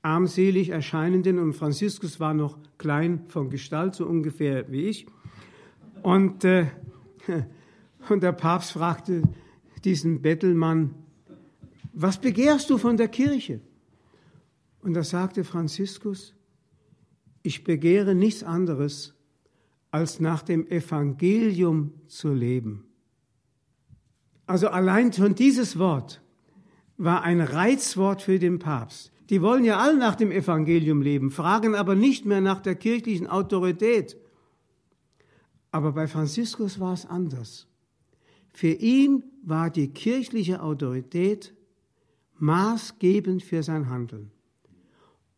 armselig 0.00 0.70
erscheinenden, 0.70 1.38
und 1.38 1.52
Franziskus 1.52 2.18
war 2.18 2.32
noch 2.32 2.56
klein 2.78 3.26
von 3.28 3.50
Gestalt, 3.50 3.94
so 3.94 4.06
ungefähr 4.06 4.72
wie 4.72 4.86
ich, 4.86 5.04
und 6.02 6.44
äh, 6.44 6.68
und 8.08 8.22
der 8.22 8.32
Papst 8.32 8.72
fragte 8.72 9.22
diesen 9.84 10.22
Bettelmann, 10.22 10.94
was 11.92 12.18
begehrst 12.18 12.70
du 12.70 12.78
von 12.78 12.96
der 12.96 13.08
Kirche? 13.08 13.60
Und 14.80 14.94
da 14.94 15.04
sagte 15.04 15.44
Franziskus, 15.44 16.34
ich 17.42 17.64
begehre 17.64 18.14
nichts 18.14 18.42
anderes, 18.42 19.12
als 19.90 20.20
nach 20.20 20.42
dem 20.42 20.66
Evangelium 20.68 21.92
zu 22.06 22.32
leben. 22.32 22.86
Also 24.52 24.68
allein 24.68 25.10
schon 25.14 25.34
dieses 25.34 25.78
Wort 25.78 26.20
war 26.98 27.22
ein 27.22 27.40
Reizwort 27.40 28.20
für 28.20 28.38
den 28.38 28.58
Papst. 28.58 29.10
Die 29.30 29.40
wollen 29.40 29.64
ja 29.64 29.78
alle 29.78 29.96
nach 29.96 30.14
dem 30.14 30.30
Evangelium 30.30 31.00
leben, 31.00 31.30
fragen 31.30 31.74
aber 31.74 31.94
nicht 31.94 32.26
mehr 32.26 32.42
nach 32.42 32.60
der 32.60 32.74
kirchlichen 32.74 33.26
Autorität. 33.26 34.18
Aber 35.70 35.92
bei 35.92 36.06
Franziskus 36.06 36.80
war 36.80 36.92
es 36.92 37.06
anders. 37.06 37.66
Für 38.52 38.72
ihn 38.72 39.24
war 39.42 39.70
die 39.70 39.88
kirchliche 39.88 40.62
Autorität 40.62 41.54
maßgebend 42.38 43.42
für 43.42 43.62
sein 43.62 43.88
Handeln. 43.88 44.32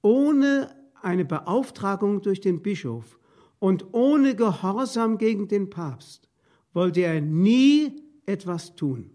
Ohne 0.03 0.75
eine 1.03 1.25
Beauftragung 1.25 2.21
durch 2.21 2.41
den 2.41 2.63
Bischof 2.63 3.17
und 3.61 3.95
ohne 3.95 4.35
Gehorsam 4.35 5.19
gegen 5.19 5.47
den 5.47 5.71
Papst 5.71 6.29
wollte 6.73 7.03
er 7.03 7.21
nie 7.21 8.04
etwas 8.27 8.75
tun. 8.77 9.11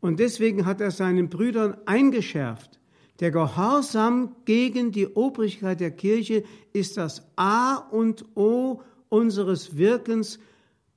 Und 0.00 0.18
deswegen 0.18 0.66
hat 0.66 0.80
er 0.80 0.90
seinen 0.90 1.28
Brüdern 1.28 1.76
eingeschärft, 1.86 2.80
der 3.20 3.30
Gehorsam 3.30 4.34
gegen 4.44 4.90
die 4.90 5.06
Obrigkeit 5.06 5.78
der 5.78 5.92
Kirche 5.92 6.42
ist 6.72 6.96
das 6.96 7.30
A 7.36 7.76
und 7.76 8.24
O 8.34 8.82
unseres 9.08 9.76
Wirkens 9.76 10.40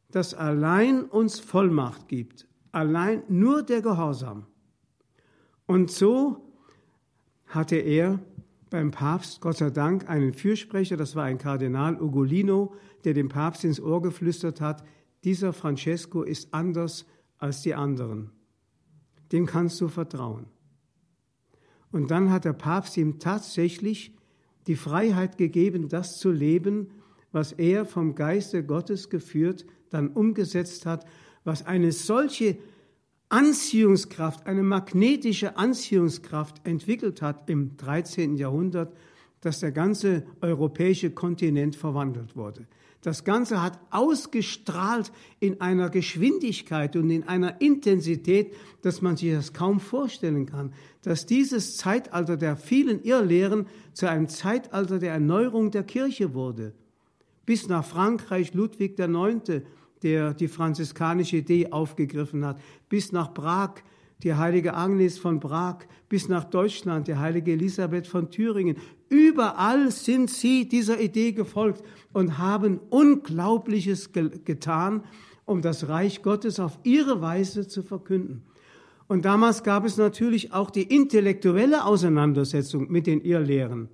das 0.09 0.33
allein 0.33 1.03
uns 1.03 1.39
Vollmacht 1.39 2.07
gibt, 2.07 2.47
allein 2.71 3.23
nur 3.27 3.63
der 3.63 3.81
Gehorsam. 3.81 4.45
Und 5.67 5.91
so 5.91 6.53
hatte 7.47 7.75
er 7.75 8.19
beim 8.69 8.91
Papst 8.91 9.41
Gott 9.41 9.57
sei 9.57 9.69
Dank 9.69 10.09
einen 10.09 10.33
Fürsprecher, 10.33 10.95
das 10.97 11.15
war 11.15 11.25
ein 11.25 11.37
Kardinal 11.37 12.01
Ugolino, 12.01 12.73
der 13.03 13.13
dem 13.13 13.29
Papst 13.29 13.65
ins 13.65 13.79
Ohr 13.79 14.01
geflüstert 14.01 14.61
hat, 14.61 14.83
dieser 15.23 15.53
Francesco 15.53 16.23
ist 16.23 16.53
anders 16.53 17.05
als 17.45 17.61
die 17.61 17.75
anderen. 17.75 18.31
Dem 19.31 19.45
kannst 19.45 19.79
du 19.79 19.87
vertrauen. 19.87 20.47
Und 21.91 22.11
dann 22.11 22.31
hat 22.31 22.43
der 22.43 22.53
Papst 22.53 22.97
ihm 22.97 23.19
tatsächlich 23.19 24.13
die 24.67 24.75
Freiheit 24.75 25.37
gegeben, 25.37 25.87
das 25.87 26.17
zu 26.17 26.31
leben, 26.31 26.89
was 27.31 27.51
er 27.53 27.85
vom 27.85 28.15
Geiste 28.15 28.65
Gottes 28.65 29.09
geführt 29.09 29.65
dann 29.91 30.09
umgesetzt 30.09 30.85
hat, 30.85 31.05
was 31.43 31.65
eine 31.65 31.91
solche 31.91 32.57
Anziehungskraft, 33.29 34.47
eine 34.47 34.63
magnetische 34.63 35.57
Anziehungskraft 35.57 36.65
entwickelt 36.65 37.21
hat 37.21 37.49
im 37.49 37.77
13. 37.77 38.35
Jahrhundert, 38.37 38.95
dass 39.41 39.59
der 39.59 39.71
ganze 39.71 40.25
europäische 40.41 41.11
Kontinent 41.11 41.75
verwandelt 41.75 42.35
wurde. 42.35 42.67
Das 43.05 43.23
Ganze 43.23 43.61
hat 43.61 43.77
ausgestrahlt 43.91 45.11
in 45.39 45.61
einer 45.61 45.91
Geschwindigkeit 45.91 46.95
und 46.95 47.11
in 47.11 47.21
einer 47.27 47.61
Intensität, 47.61 48.55
dass 48.81 49.03
man 49.03 49.15
sich 49.15 49.31
das 49.31 49.53
kaum 49.53 49.79
vorstellen 49.79 50.47
kann, 50.47 50.73
dass 51.03 51.27
dieses 51.27 51.77
Zeitalter 51.77 52.35
der 52.35 52.57
vielen 52.57 53.03
Irrlehren 53.03 53.67
zu 53.93 54.09
einem 54.09 54.27
Zeitalter 54.27 54.97
der 54.97 55.13
Erneuerung 55.13 55.69
der 55.69 55.83
Kirche 55.83 56.33
wurde. 56.33 56.73
Bis 57.45 57.67
nach 57.67 57.85
Frankreich 57.85 58.55
Ludwig 58.55 58.97
IX., 58.97 59.61
der 60.01 60.33
die 60.33 60.47
franziskanische 60.47 61.37
Idee 61.37 61.71
aufgegriffen 61.71 62.43
hat, 62.43 62.59
bis 62.89 63.11
nach 63.11 63.35
Prag 63.35 63.83
die 64.23 64.33
heilige 64.33 64.73
Agnes 64.73 65.17
von 65.17 65.39
Prag, 65.39 65.79
bis 66.09 66.29
nach 66.29 66.45
Deutschland 66.45 67.07
die 67.07 67.15
heilige 67.15 67.51
Elisabeth 67.51 68.07
von 68.07 68.31
Thüringen. 68.31 68.77
Überall 69.09 69.91
sind 69.91 70.29
sie 70.29 70.67
dieser 70.67 70.99
Idee 70.99 71.33
gefolgt 71.33 71.83
und 72.13 72.37
haben 72.37 72.79
Unglaubliches 72.89 74.11
getan, 74.13 75.03
um 75.45 75.61
das 75.61 75.89
Reich 75.89 76.23
Gottes 76.23 76.59
auf 76.59 76.79
ihre 76.83 77.21
Weise 77.21 77.67
zu 77.67 77.83
verkünden. 77.83 78.43
Und 79.07 79.25
damals 79.25 79.63
gab 79.63 79.85
es 79.85 79.97
natürlich 79.97 80.53
auch 80.53 80.71
die 80.71 80.83
intellektuelle 80.83 81.85
Auseinandersetzung 81.85 82.89
mit 82.91 83.05
den 83.05 83.21
Irrlehren. 83.21 83.89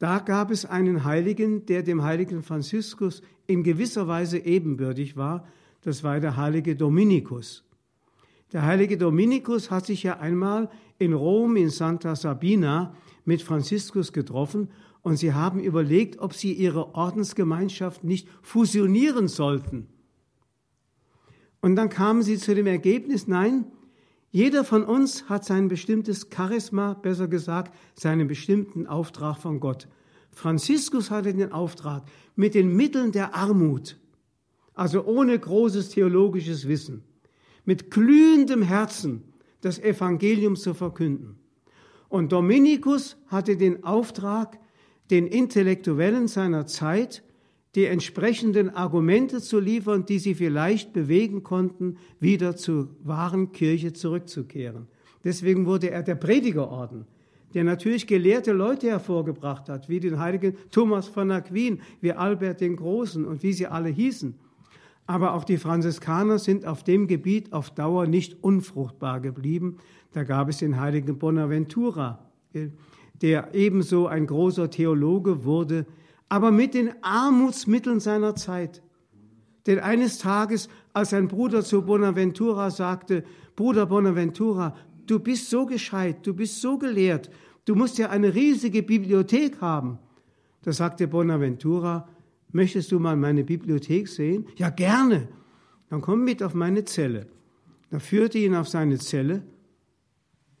Da 0.00 0.18
gab 0.18 0.50
es 0.50 0.66
einen 0.66 1.04
Heiligen, 1.04 1.66
der 1.66 1.82
dem 1.82 2.02
heiligen 2.02 2.42
Franziskus 2.42 3.22
in 3.46 3.62
gewisser 3.62 4.08
Weise 4.08 4.38
ebenbürtig 4.38 5.16
war. 5.16 5.46
Das 5.82 6.02
war 6.02 6.18
der 6.18 6.36
heilige 6.36 6.74
Dominikus. 6.74 7.64
Der 8.54 8.64
heilige 8.64 8.96
Dominikus 8.96 9.72
hat 9.72 9.84
sich 9.84 10.04
ja 10.04 10.20
einmal 10.20 10.70
in 10.98 11.12
Rom 11.12 11.56
in 11.56 11.70
Santa 11.70 12.14
Sabina 12.14 12.94
mit 13.24 13.42
Franziskus 13.42 14.12
getroffen 14.12 14.68
und 15.02 15.16
sie 15.16 15.34
haben 15.34 15.58
überlegt, 15.58 16.20
ob 16.20 16.34
sie 16.34 16.52
ihre 16.52 16.94
Ordensgemeinschaft 16.94 18.04
nicht 18.04 18.28
fusionieren 18.42 19.26
sollten. 19.26 19.88
Und 21.60 21.74
dann 21.74 21.88
kamen 21.88 22.22
sie 22.22 22.38
zu 22.38 22.54
dem 22.54 22.68
Ergebnis, 22.68 23.26
nein, 23.26 23.66
jeder 24.30 24.62
von 24.62 24.84
uns 24.84 25.28
hat 25.28 25.44
sein 25.44 25.66
bestimmtes 25.66 26.28
Charisma, 26.32 26.94
besser 26.94 27.26
gesagt, 27.26 27.74
seinen 27.94 28.28
bestimmten 28.28 28.86
Auftrag 28.86 29.36
von 29.36 29.58
Gott. 29.58 29.88
Franziskus 30.30 31.10
hatte 31.10 31.34
den 31.34 31.50
Auftrag, 31.50 32.04
mit 32.36 32.54
den 32.54 32.76
Mitteln 32.76 33.10
der 33.10 33.34
Armut, 33.34 33.98
also 34.74 35.04
ohne 35.04 35.36
großes 35.36 35.88
theologisches 35.88 36.68
Wissen, 36.68 37.02
mit 37.64 37.90
glühendem 37.90 38.62
Herzen 38.62 39.22
das 39.60 39.78
Evangelium 39.78 40.56
zu 40.56 40.74
verkünden. 40.74 41.36
Und 42.08 42.32
Dominikus 42.32 43.16
hatte 43.26 43.56
den 43.56 43.84
Auftrag, 43.84 44.58
den 45.10 45.26
Intellektuellen 45.26 46.28
seiner 46.28 46.66
Zeit 46.66 47.22
die 47.74 47.86
entsprechenden 47.86 48.70
Argumente 48.70 49.40
zu 49.40 49.58
liefern, 49.58 50.06
die 50.06 50.18
sie 50.18 50.34
vielleicht 50.34 50.92
bewegen 50.92 51.42
konnten, 51.42 51.96
wieder 52.20 52.56
zur 52.56 52.90
wahren 53.02 53.52
Kirche 53.52 53.92
zurückzukehren. 53.92 54.86
Deswegen 55.24 55.66
wurde 55.66 55.90
er 55.90 56.02
der 56.02 56.14
Predigerorden, 56.14 57.06
der 57.52 57.64
natürlich 57.64 58.06
gelehrte 58.06 58.52
Leute 58.52 58.88
hervorgebracht 58.88 59.68
hat, 59.68 59.88
wie 59.88 59.98
den 59.98 60.20
heiligen 60.20 60.56
Thomas 60.70 61.08
von 61.08 61.30
Aquin, 61.30 61.80
wie 62.00 62.12
Albert 62.12 62.60
den 62.60 62.76
Großen 62.76 63.24
und 63.24 63.42
wie 63.42 63.52
sie 63.52 63.66
alle 63.66 63.88
hießen. 63.88 64.34
Aber 65.06 65.34
auch 65.34 65.44
die 65.44 65.58
Franziskaner 65.58 66.38
sind 66.38 66.66
auf 66.66 66.82
dem 66.82 67.06
Gebiet 67.06 67.52
auf 67.52 67.70
Dauer 67.70 68.06
nicht 68.06 68.42
unfruchtbar 68.42 69.20
geblieben. 69.20 69.76
Da 70.12 70.24
gab 70.24 70.48
es 70.48 70.58
den 70.58 70.80
heiligen 70.80 71.18
Bonaventura, 71.18 72.30
der 73.20 73.54
ebenso 73.54 74.06
ein 74.06 74.26
großer 74.26 74.70
Theologe 74.70 75.44
wurde, 75.44 75.86
aber 76.28 76.50
mit 76.50 76.74
den 76.74 76.92
Armutsmitteln 77.02 78.00
seiner 78.00 78.34
Zeit. 78.34 78.82
Denn 79.66 79.78
eines 79.78 80.18
Tages, 80.18 80.68
als 80.92 81.12
ein 81.14 81.28
Bruder 81.28 81.62
zu 81.62 81.82
Bonaventura 81.82 82.70
sagte, 82.70 83.24
Bruder 83.56 83.86
Bonaventura, 83.86 84.74
du 85.06 85.18
bist 85.18 85.50
so 85.50 85.66
gescheit, 85.66 86.26
du 86.26 86.34
bist 86.34 86.60
so 86.60 86.78
gelehrt, 86.78 87.30
du 87.64 87.74
musst 87.74 87.98
ja 87.98 88.10
eine 88.10 88.34
riesige 88.34 88.82
Bibliothek 88.82 89.60
haben. 89.60 89.98
Da 90.62 90.72
sagte 90.72 91.08
Bonaventura, 91.08 92.08
möchtest 92.54 92.92
du 92.92 92.98
mal 92.98 93.16
meine 93.16 93.44
Bibliothek 93.44 94.08
sehen? 94.08 94.46
Ja, 94.56 94.70
gerne. 94.70 95.28
Dann 95.90 96.00
komm 96.00 96.24
mit 96.24 96.42
auf 96.42 96.54
meine 96.54 96.84
Zelle. 96.84 97.26
Da 97.90 97.98
führte 97.98 98.38
ihn 98.38 98.54
auf 98.54 98.68
seine 98.68 98.98
Zelle. 98.98 99.42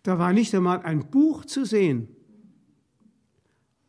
Da 0.02 0.18
war 0.18 0.32
nicht 0.32 0.54
einmal 0.54 0.82
ein 0.82 1.10
Buch 1.10 1.44
zu 1.44 1.64
sehen. 1.64 2.08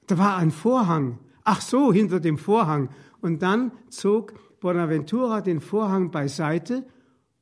Da 0.08 0.18
war 0.18 0.38
ein 0.38 0.52
Vorhang. 0.52 1.20
Ach 1.44 1.62
so, 1.62 1.92
hinter 1.92 2.20
dem 2.20 2.38
Vorhang. 2.38 2.90
Und 3.22 3.42
dann 3.42 3.72
zog 3.90 4.34
Bonaventura 4.60 5.42
den 5.42 5.60
Vorhang 5.60 6.12
beiseite. 6.12 6.86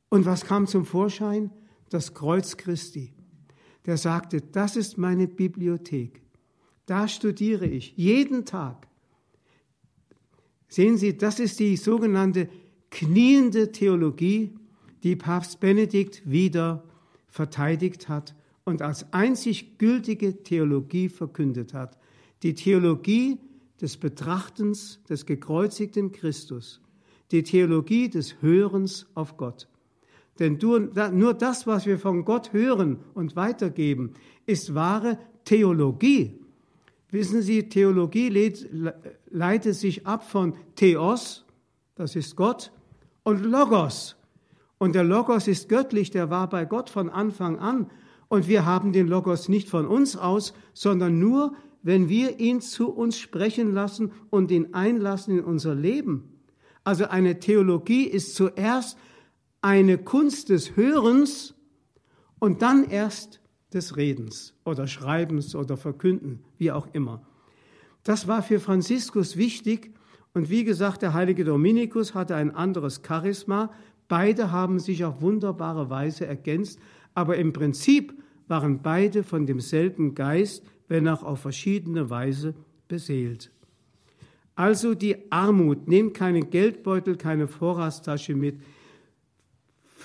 Und 0.08 0.26
was 0.26 0.44
kam 0.44 0.66
zum 0.66 0.84
Vorschein? 0.84 1.50
Das 1.90 2.14
Kreuz 2.14 2.56
Christi. 2.56 3.14
Der 3.86 3.96
sagte, 3.96 4.40
das 4.40 4.76
ist 4.76 4.98
meine 4.98 5.28
Bibliothek. 5.28 6.22
Da 6.86 7.08
studiere 7.08 7.66
ich 7.66 7.94
jeden 7.96 8.44
Tag. 8.44 8.88
Sehen 10.68 10.96
Sie, 10.96 11.16
das 11.16 11.40
ist 11.40 11.60
die 11.60 11.76
sogenannte 11.76 12.48
kniende 12.90 13.72
Theologie, 13.72 14.54
die 15.02 15.16
Papst 15.16 15.60
Benedikt 15.60 16.22
wieder 16.28 16.84
verteidigt 17.28 18.08
hat 18.08 18.34
und 18.64 18.82
als 18.82 19.12
einzig 19.12 19.78
gültige 19.78 20.42
Theologie 20.42 21.08
verkündet 21.08 21.74
hat. 21.74 21.98
Die 22.42 22.54
Theologie 22.54 23.38
des 23.80 23.96
Betrachtens 23.96 25.00
des 25.08 25.26
gekreuzigten 25.26 26.12
Christus, 26.12 26.80
die 27.30 27.42
Theologie 27.42 28.08
des 28.08 28.40
Hörens 28.40 29.06
auf 29.14 29.36
Gott. 29.36 29.68
Denn 30.38 30.58
nur 30.60 31.34
das, 31.34 31.66
was 31.66 31.86
wir 31.86 31.98
von 31.98 32.24
Gott 32.24 32.52
hören 32.52 32.98
und 33.14 33.36
weitergeben, 33.36 34.14
ist 34.46 34.74
wahre 34.74 35.18
Theologie. 35.44 36.40
Wissen 37.14 37.42
Sie, 37.42 37.68
Theologie 37.68 38.28
leitet 39.30 39.76
sich 39.76 40.04
ab 40.04 40.28
von 40.28 40.54
Theos, 40.74 41.44
das 41.94 42.16
ist 42.16 42.34
Gott, 42.34 42.72
und 43.22 43.44
Logos. 43.44 44.16
Und 44.78 44.96
der 44.96 45.04
Logos 45.04 45.46
ist 45.46 45.68
göttlich, 45.68 46.10
der 46.10 46.28
war 46.28 46.48
bei 46.48 46.64
Gott 46.64 46.90
von 46.90 47.08
Anfang 47.08 47.60
an. 47.60 47.88
Und 48.26 48.48
wir 48.48 48.66
haben 48.66 48.92
den 48.92 49.06
Logos 49.06 49.48
nicht 49.48 49.68
von 49.68 49.86
uns 49.86 50.16
aus, 50.16 50.54
sondern 50.72 51.20
nur, 51.20 51.54
wenn 51.84 52.08
wir 52.08 52.40
ihn 52.40 52.60
zu 52.60 52.90
uns 52.90 53.16
sprechen 53.16 53.72
lassen 53.72 54.10
und 54.30 54.50
ihn 54.50 54.74
einlassen 54.74 55.38
in 55.38 55.44
unser 55.44 55.76
Leben. 55.76 56.40
Also 56.82 57.04
eine 57.04 57.38
Theologie 57.38 58.06
ist 58.06 58.34
zuerst 58.34 58.98
eine 59.62 59.98
Kunst 59.98 60.48
des 60.48 60.74
Hörens 60.74 61.54
und 62.40 62.60
dann 62.60 62.82
erst 62.82 63.40
des 63.74 63.96
Redens 63.96 64.54
oder 64.64 64.86
Schreibens 64.86 65.54
oder 65.54 65.76
Verkünden, 65.76 66.40
wie 66.58 66.72
auch 66.72 66.88
immer. 66.92 67.22
Das 68.04 68.28
war 68.28 68.42
für 68.42 68.60
Franziskus 68.60 69.36
wichtig 69.36 69.90
und 70.32 70.50
wie 70.50 70.64
gesagt, 70.64 71.02
der 71.02 71.14
heilige 71.14 71.44
Dominikus 71.44 72.14
hatte 72.14 72.36
ein 72.36 72.54
anderes 72.54 73.02
Charisma. 73.06 73.70
Beide 74.08 74.50
haben 74.52 74.78
sich 74.78 75.04
auf 75.04 75.20
wunderbare 75.20 75.90
Weise 75.90 76.26
ergänzt, 76.26 76.78
aber 77.14 77.36
im 77.36 77.52
Prinzip 77.52 78.14
waren 78.48 78.82
beide 78.82 79.22
von 79.22 79.46
demselben 79.46 80.14
Geist, 80.14 80.64
wenn 80.88 81.08
auch 81.08 81.22
auf 81.22 81.40
verschiedene 81.40 82.10
Weise 82.10 82.54
beseelt. 82.88 83.50
Also 84.56 84.94
die 84.94 85.32
Armut, 85.32 85.88
nehmt 85.88 86.14
keinen 86.14 86.50
Geldbeutel, 86.50 87.16
keine 87.16 87.48
Vorratstasche 87.48 88.34
mit, 88.34 88.60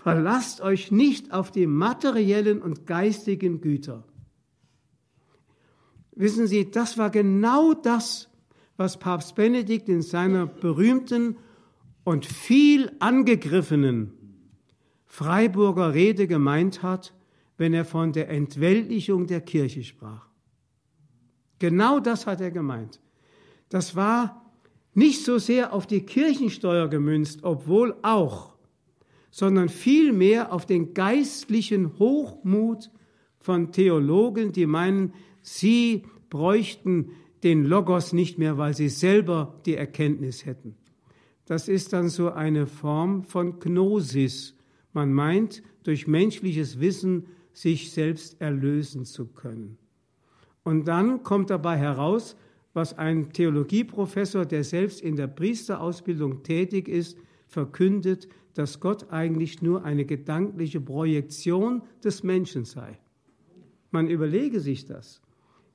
Verlasst 0.02 0.62
euch 0.62 0.92
nicht 0.92 1.34
auf 1.34 1.52
die 1.52 1.68
materiellen 1.68 2.62
und 2.62 2.88
geistigen 2.88 3.60
Güter. 3.60 4.06
Wissen 6.16 6.48
Sie, 6.48 6.72
das 6.72 6.98
war 6.98 7.10
genau 7.10 7.74
das, 7.74 8.30
was 8.78 8.98
Papst 8.98 9.36
Benedikt 9.36 9.90
in 9.90 10.02
seiner 10.02 10.46
berühmten 10.46 11.36
und 12.06 12.26
viel 12.26 12.94
angegriffenen 13.00 14.14
Freiburger 15.06 15.94
Rede 15.94 16.28
gemeint 16.28 16.82
hat, 16.82 17.14
wenn 17.58 17.74
er 17.74 17.84
von 17.84 18.14
der 18.14 18.30
Entweltlichung 18.30 19.28
der 19.28 19.42
Kirche 19.42 19.84
sprach. 19.84 20.28
Genau 21.60 22.00
das 22.00 22.26
hat 22.26 22.40
er 22.40 22.52
gemeint. 22.52 23.02
Das 23.68 23.98
war 23.98 24.46
nicht 24.94 25.26
so 25.26 25.40
sehr 25.40 25.74
auf 25.74 25.88
die 25.88 26.06
Kirchensteuer 26.06 26.88
gemünzt, 26.88 27.44
obwohl 27.44 27.98
auch, 28.02 28.56
sondern 29.32 29.70
vielmehr 29.70 30.52
auf 30.52 30.66
den 30.66 30.94
geistlichen 30.94 31.98
Hochmut 32.00 32.90
von 33.40 33.72
Theologen, 33.72 34.52
die 34.52 34.66
meinen, 34.66 35.14
sie 35.42 36.04
bräuchten 36.30 37.12
den 37.44 37.64
Logos 37.64 38.14
nicht 38.14 38.38
mehr, 38.38 38.58
weil 38.58 38.76
sie 38.76 38.90
selber 38.90 39.60
die 39.66 39.76
Erkenntnis 39.76 40.46
hätten. 40.46 40.76
das 41.46 41.68
ist 41.68 41.94
dann 41.94 42.10
so 42.10 42.32
eine 42.32 42.68
Form 42.68 43.24
von 43.24 43.60
Gnosis. 43.60 44.56
Man 44.94 45.14
meint, 45.14 45.64
durch 45.84 46.08
menschliches 46.08 46.80
Wissen 46.80 47.26
sich 47.54 47.92
selbst 47.92 48.40
erlösen 48.40 49.06
zu 49.06 49.26
können. 49.26 49.78
Und 50.64 50.88
dann 50.88 51.24
kommt 51.24 51.50
dabei 51.50 51.78
heraus, 51.78 52.36
was 52.74 52.98
ein 52.98 53.32
Theologieprofessor, 53.34 54.46
der 54.46 54.64
selbst 54.64 55.02
in 55.02 55.16
der 55.16 55.28
Priesterausbildung 55.28 56.44
tätig 56.44 56.88
ist, 56.88 57.18
verkündet, 57.48 58.28
dass 58.60 58.82
Gott 58.82 59.10
eigentlich 59.10 59.62
nur 59.62 59.86
eine 59.86 60.04
gedankliche 60.04 60.82
Projektion 60.82 61.82
des 62.04 62.24
Menschen 62.24 62.66
sei. 62.66 63.00
Man 63.90 64.10
überlege 64.10 64.60
sich 64.60 64.86
das. 64.86 65.22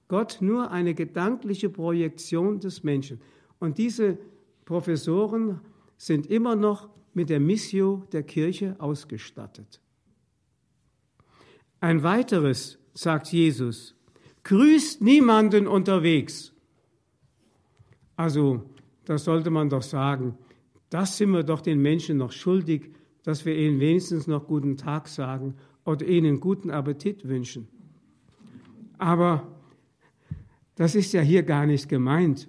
Gott 0.06 0.36
nur 0.42 0.70
eine 0.70 0.92
gedankliche 0.92 1.70
Projektion 1.70 2.60
des 2.60 2.82
Menschen. 2.82 3.22
Und 3.58 3.78
diese 3.78 4.18
Professoren 4.66 5.62
sind 5.96 6.26
immer 6.26 6.56
noch 6.56 6.90
mit 7.14 7.30
der 7.30 7.40
Missio 7.40 8.06
der 8.12 8.22
Kirche 8.22 8.76
ausgestattet. 8.78 9.80
Ein 11.80 12.02
weiteres, 12.02 12.78
sagt 12.92 13.28
Jesus, 13.28 13.94
grüßt 14.42 15.00
niemanden 15.00 15.66
unterwegs. 15.66 16.52
Also, 18.14 18.68
das 19.06 19.24
sollte 19.24 19.48
man 19.48 19.70
doch 19.70 19.82
sagen, 19.82 20.36
das 20.94 21.16
sind 21.16 21.30
wir 21.30 21.42
doch 21.42 21.61
den 21.61 21.83
Menschen 21.83 22.18
noch 22.18 22.30
schuldig, 22.30 22.92
dass 23.24 23.44
wir 23.44 23.59
ihnen 23.59 23.80
wenigstens 23.80 24.28
noch 24.28 24.46
guten 24.46 24.76
Tag 24.76 25.09
sagen 25.09 25.57
oder 25.85 26.07
ihnen 26.07 26.38
guten 26.38 26.70
Appetit 26.70 27.26
wünschen. 27.26 27.66
Aber 28.96 29.42
das 30.76 30.94
ist 30.94 31.12
ja 31.12 31.20
hier 31.20 31.42
gar 31.42 31.66
nicht 31.66 31.88
gemeint. 31.88 32.48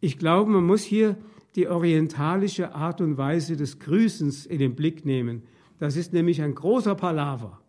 Ich 0.00 0.18
glaube, 0.18 0.50
man 0.50 0.66
muss 0.66 0.82
hier 0.82 1.16
die 1.54 1.68
orientalische 1.68 2.74
Art 2.74 3.00
und 3.00 3.16
Weise 3.16 3.56
des 3.56 3.78
Grüßens 3.78 4.44
in 4.44 4.58
den 4.58 4.74
Blick 4.74 5.06
nehmen. 5.06 5.44
Das 5.78 5.94
ist 5.94 6.12
nämlich 6.12 6.42
ein 6.42 6.56
großer 6.56 6.96
Palaver. 6.96 7.60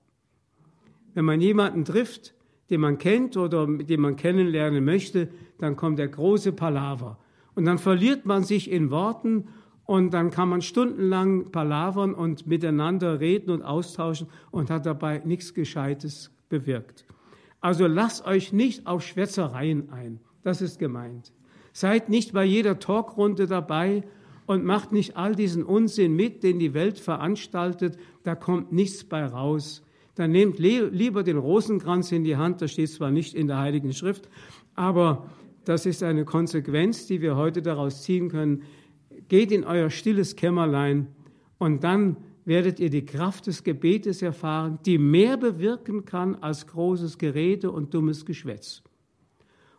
Wenn 1.14 1.26
man 1.26 1.40
jemanden 1.40 1.86
trifft, 1.86 2.34
den 2.72 2.82
man 2.82 2.98
kennt 2.98 3.38
oder 3.38 3.68
den 3.68 4.02
man 4.02 4.16
kennenlernen 4.16 4.84
möchte, 4.84 5.30
dann 5.60 5.76
kommt 5.76 6.00
der 6.00 6.08
große 6.08 6.52
Palaver. 6.52 7.20
Und 7.54 7.66
dann 7.66 7.78
verliert 7.78 8.26
man 8.26 8.44
sich 8.44 8.72
in 8.72 8.90
Worten 8.90 9.50
und 9.86 10.14
dann 10.14 10.32
kann 10.32 10.50
man 10.50 10.62
stundenlang 10.62 11.52
palavern 11.52 12.14
und 12.14 12.48
miteinander 12.48 13.20
reden 13.20 13.52
und 13.52 13.62
austauschen 13.62 14.28
und 14.52 14.70
hat 14.70 14.86
dabei 14.86 15.22
nichts 15.26 15.54
Gescheites 15.54 16.32
bewirkt. 16.50 17.06
Also 17.62 17.88
lasst 17.88 18.26
euch 18.26 18.54
nicht 18.54 18.88
auf 18.88 19.04
Schwätzereien 19.04 19.92
ein. 19.92 20.20
Das 20.44 20.62
ist 20.62 20.80
gemeint. 20.80 21.34
Seid 21.74 22.10
nicht 22.10 22.34
bei 22.34 22.44
jeder 22.44 22.80
Talkrunde 22.80 23.48
dabei 23.48 24.04
und 24.46 24.64
macht 24.64 24.92
nicht 24.92 25.18
all 25.18 25.36
diesen 25.36 25.64
Unsinn 25.64 26.16
mit, 26.16 26.44
den 26.44 26.60
die 26.60 26.74
Welt 26.74 27.00
veranstaltet. 27.00 27.98
Da 28.24 28.36
kommt 28.36 28.72
nichts 28.72 29.04
bei 29.04 29.26
raus. 29.26 29.84
Dann 30.16 30.32
nehmt 30.32 30.60
lieber 30.60 31.24
den 31.24 31.38
Rosenkranz 31.38 32.12
in 32.12 32.24
die 32.24 32.38
Hand. 32.38 32.62
Das 32.62 32.72
steht 32.72 32.90
zwar 32.90 33.12
nicht 33.12 33.34
in 33.34 33.48
der 33.48 33.58
Heiligen 33.58 33.94
Schrift, 33.94 34.30
aber 34.76 35.30
das 35.66 35.86
ist 35.86 36.04
eine 36.04 36.26
Konsequenz, 36.26 37.08
die 37.08 37.22
wir 37.22 37.36
heute 37.36 37.62
daraus 37.62 38.04
ziehen 38.04 38.30
können. 38.30 38.64
Geht 39.28 39.52
in 39.52 39.64
euer 39.64 39.90
stilles 39.90 40.36
Kämmerlein 40.36 41.08
und 41.58 41.84
dann 41.84 42.18
werdet 42.46 42.80
ihr 42.80 42.90
die 42.90 43.06
Kraft 43.06 43.48
des 43.48 43.64
Gebetes 43.64 44.22
erfahren, 44.22 44.80
die 44.86 44.98
mehr 44.98 45.36
bewirken 45.38 46.06
kann 46.06 46.36
als 46.36 46.68
großes 46.68 47.18
Gerede 47.18 47.72
und 47.72 47.94
dummes 47.94 48.26
Geschwätz. 48.26 48.84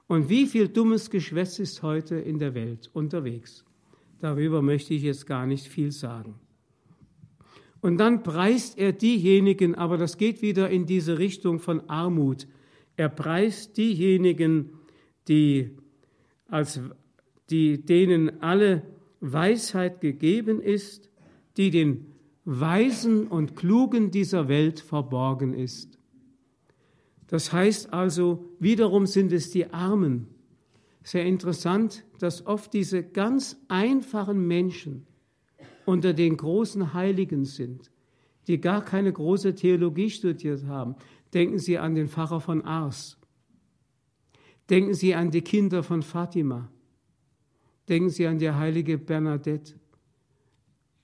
Und 0.09 0.29
wie 0.29 0.47
viel 0.47 0.69
dummes 0.69 1.11
Geschwätz 1.11 1.59
ist 1.59 1.83
heute 1.83 2.17
in 2.17 2.39
der 2.39 2.55
Welt 2.55 2.91
unterwegs? 2.93 3.65
Darüber 4.21 4.63
möchte 4.63 4.95
ich 4.95 5.03
jetzt 5.03 5.27
gar 5.27 5.47
nicht 5.47 5.67
viel 5.67 5.93
sagen. 5.93 6.35
Und 7.81 7.99
dann 7.99 8.23
preist 8.23 8.79
er 8.79 8.93
diejenigen, 8.93 9.75
aber 9.75 9.97
das 9.97 10.17
geht 10.17 10.43
wieder 10.43 10.71
in 10.71 10.87
diese 10.87 11.19
Richtung 11.19 11.61
von 11.61 11.89
Armut. 11.89 12.47
Er 12.97 13.09
preist 13.09 13.77
diejenigen, 13.77 14.71
die 15.29 15.71
als 16.49 16.81
die, 17.51 17.85
denen 17.85 18.43
alle 18.43 18.83
Weisheit 19.33 20.01
gegeben 20.01 20.61
ist, 20.61 21.11
die 21.57 21.71
den 21.71 22.12
Weisen 22.45 23.27
und 23.27 23.57
Klugen 23.57 24.11
dieser 24.11 24.49
Welt 24.49 24.81
verborgen 24.81 25.53
ist. 25.53 25.99
Das 27.27 27.53
heißt 27.53 27.93
also, 27.93 28.45
wiederum 28.61 29.07
sind 29.07 29.33
es 29.33 29.51
die 29.51 29.73
Armen. 29.73 30.29
Sehr 31.03 31.25
interessant, 31.25 32.05
dass 32.19 32.47
oft 32.47 32.73
diese 32.73 33.03
ganz 33.03 33.57
einfachen 33.69 34.47
Menschen 34.47 35.07
unter 35.85 36.12
den 36.12 36.37
großen 36.37 36.95
Heiligen 36.95 37.45
sind, 37.45 37.91
die 38.47 38.61
gar 38.61 38.85
keine 38.85 39.12
große 39.12 39.55
Theologie 39.55 40.11
studiert 40.11 40.67
haben. 40.67 40.95
Denken 41.35 41.59
Sie 41.59 41.79
an 41.79 41.95
den 41.95 42.09
Pfarrer 42.09 42.41
von 42.41 42.62
Ars. 42.65 43.19
Denken 44.71 44.95
Sie 44.95 45.15
an 45.15 45.31
die 45.31 45.43
Kinder 45.43 45.83
von 45.83 46.03
Fatima. 46.03 46.69
Denken 47.88 48.11
Sie 48.11 48.27
an 48.27 48.38
die 48.38 48.51
heilige 48.51 48.99
Bernadette 48.99 49.75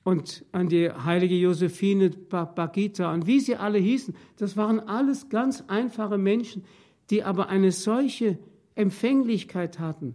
und 0.04 0.44
an 0.52 0.68
die 0.68 0.90
heilige 0.90 1.36
Josephine 1.36 2.10
Bagita 2.10 3.12
und 3.12 3.26
wie 3.26 3.40
sie 3.40 3.56
alle 3.56 3.78
hießen. 3.78 4.14
Das 4.36 4.56
waren 4.56 4.80
alles 4.80 5.28
ganz 5.28 5.62
einfache 5.68 6.18
Menschen, 6.18 6.64
die 7.10 7.22
aber 7.22 7.48
eine 7.48 7.72
solche 7.72 8.38
Empfänglichkeit 8.74 9.78
hatten 9.78 10.14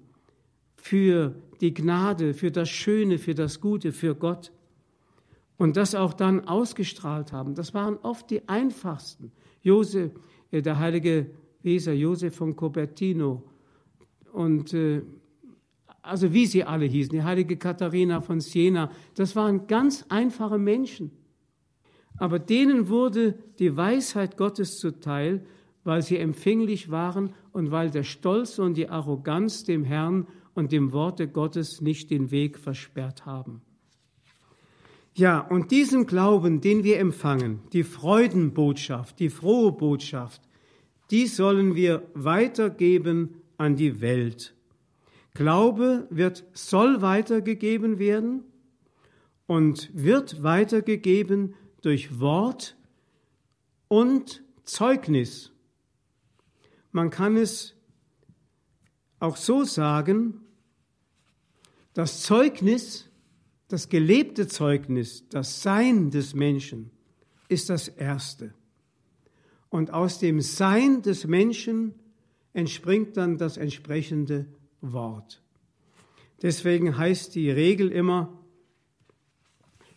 für 0.75 1.36
die 1.62 1.73
Gnade, 1.73 2.34
für 2.34 2.51
das 2.51 2.69
Schöne, 2.69 3.17
für 3.17 3.34
das 3.34 3.62
Gute, 3.62 3.91
für 3.91 4.15
Gott. 4.15 4.51
Und 5.58 5.75
das 5.75 5.95
auch 5.95 6.13
dann 6.13 6.47
ausgestrahlt 6.47 7.32
haben. 7.32 7.56
Das 7.56 7.73
waren 7.73 7.97
oft 8.03 8.30
die 8.30 8.47
einfachsten. 8.47 9.32
Josef, 9.63 10.12
äh, 10.51 10.62
der 10.62 10.77
heilige 10.77 11.32
Weser, 11.63 11.93
Josef 11.93 12.36
von 12.36 12.56
Copertino 12.56 13.43
und 14.34 14.73
äh, 14.73 15.01
also 16.08 16.34
wie 16.34 16.46
sie 16.46 16.63
alle 16.63 16.86
hießen, 16.86 17.12
die 17.12 17.24
heilige 17.24 17.58
Katharina 17.58 18.22
von 18.22 18.39
Siena, 18.39 18.91
das 19.15 19.36
waren 19.36 19.67
ganz 19.67 20.06
einfache 20.10 20.58
Menschen. 20.58 21.12
Aber 22.17 22.39
denen 22.39 22.89
wurde 22.89 23.36
die 23.60 23.76
Weisheit 23.76 24.38
Gottes 24.38 24.80
zuteil, 24.80 25.46
weil 25.84 26.02
sie 26.02 26.17
empfänglich 26.17 26.91
waren 26.91 27.34
und 27.54 27.72
weil 27.72 27.89
der 27.91 28.04
Stolz 28.04 28.60
und 28.60 28.76
die 28.76 28.89
Arroganz 28.89 29.63
dem 29.63 29.84
Herrn 29.84 30.28
und 30.54 30.72
dem 30.72 30.91
Worte 30.91 31.28
Gottes 31.28 31.82
nicht 31.82 32.10
den 32.10 32.32
Weg 32.32 32.58
versperrt 32.58 33.26
haben. 33.26 33.62
Ja, 35.13 35.39
und 35.39 35.72
diesen 35.72 36.06
Glauben, 36.06 36.62
den 36.62 36.84
wir 36.84 37.00
empfangen, 37.00 37.62
die 37.74 37.84
Freudenbotschaft, 37.84 39.20
die 39.20 39.30
frohe 39.30 39.72
Botschaft, 39.72 40.41
die 41.10 41.26
sollen 41.26 41.76
wir 41.76 42.04
weitergeben 42.13 43.36
an 43.58 43.76
die 43.76 44.02
Welt. 44.02 44.57
Glaube 45.38 46.08
wird, 46.10 46.45
soll 46.54 47.04
weitergegeben 47.04 48.00
werden 48.00 48.43
und 49.45 49.91
wird 49.93 50.41
weitergegeben 50.41 51.54
durch 51.84 52.19
Wort 52.19 52.76
und 53.88 54.43
Zeugnis. 54.63 55.52
Man 56.91 57.12
kann 57.12 57.38
es 57.38 57.76
auch 59.19 59.38
so 59.38 59.63
sagen, 59.63 60.41
das 61.93 62.23
Zeugnis, 62.23 63.08
das 63.67 63.89
gelebte 63.89 64.47
Zeugnis, 64.47 65.30
das 65.30 65.62
Sein 65.62 66.10
des 66.10 66.34
Menschen 66.34 66.89
ist 67.47 67.69
das 67.69 67.89
Erste. 67.89 68.56
Und 69.69 69.93
aus 69.93 70.17
dem 70.17 70.41
Sein 70.41 71.04
des 71.04 71.28
Menschen 71.28 71.93
entspringt 72.54 73.17
dann 73.17 73.38
das 73.38 73.58
entsprechende 73.58 74.47
Wort. 74.82 75.42
Deswegen 76.42 76.98
heißt 76.98 77.36
die 77.36 77.50
Regel 77.50 77.92
immer, 77.92 78.38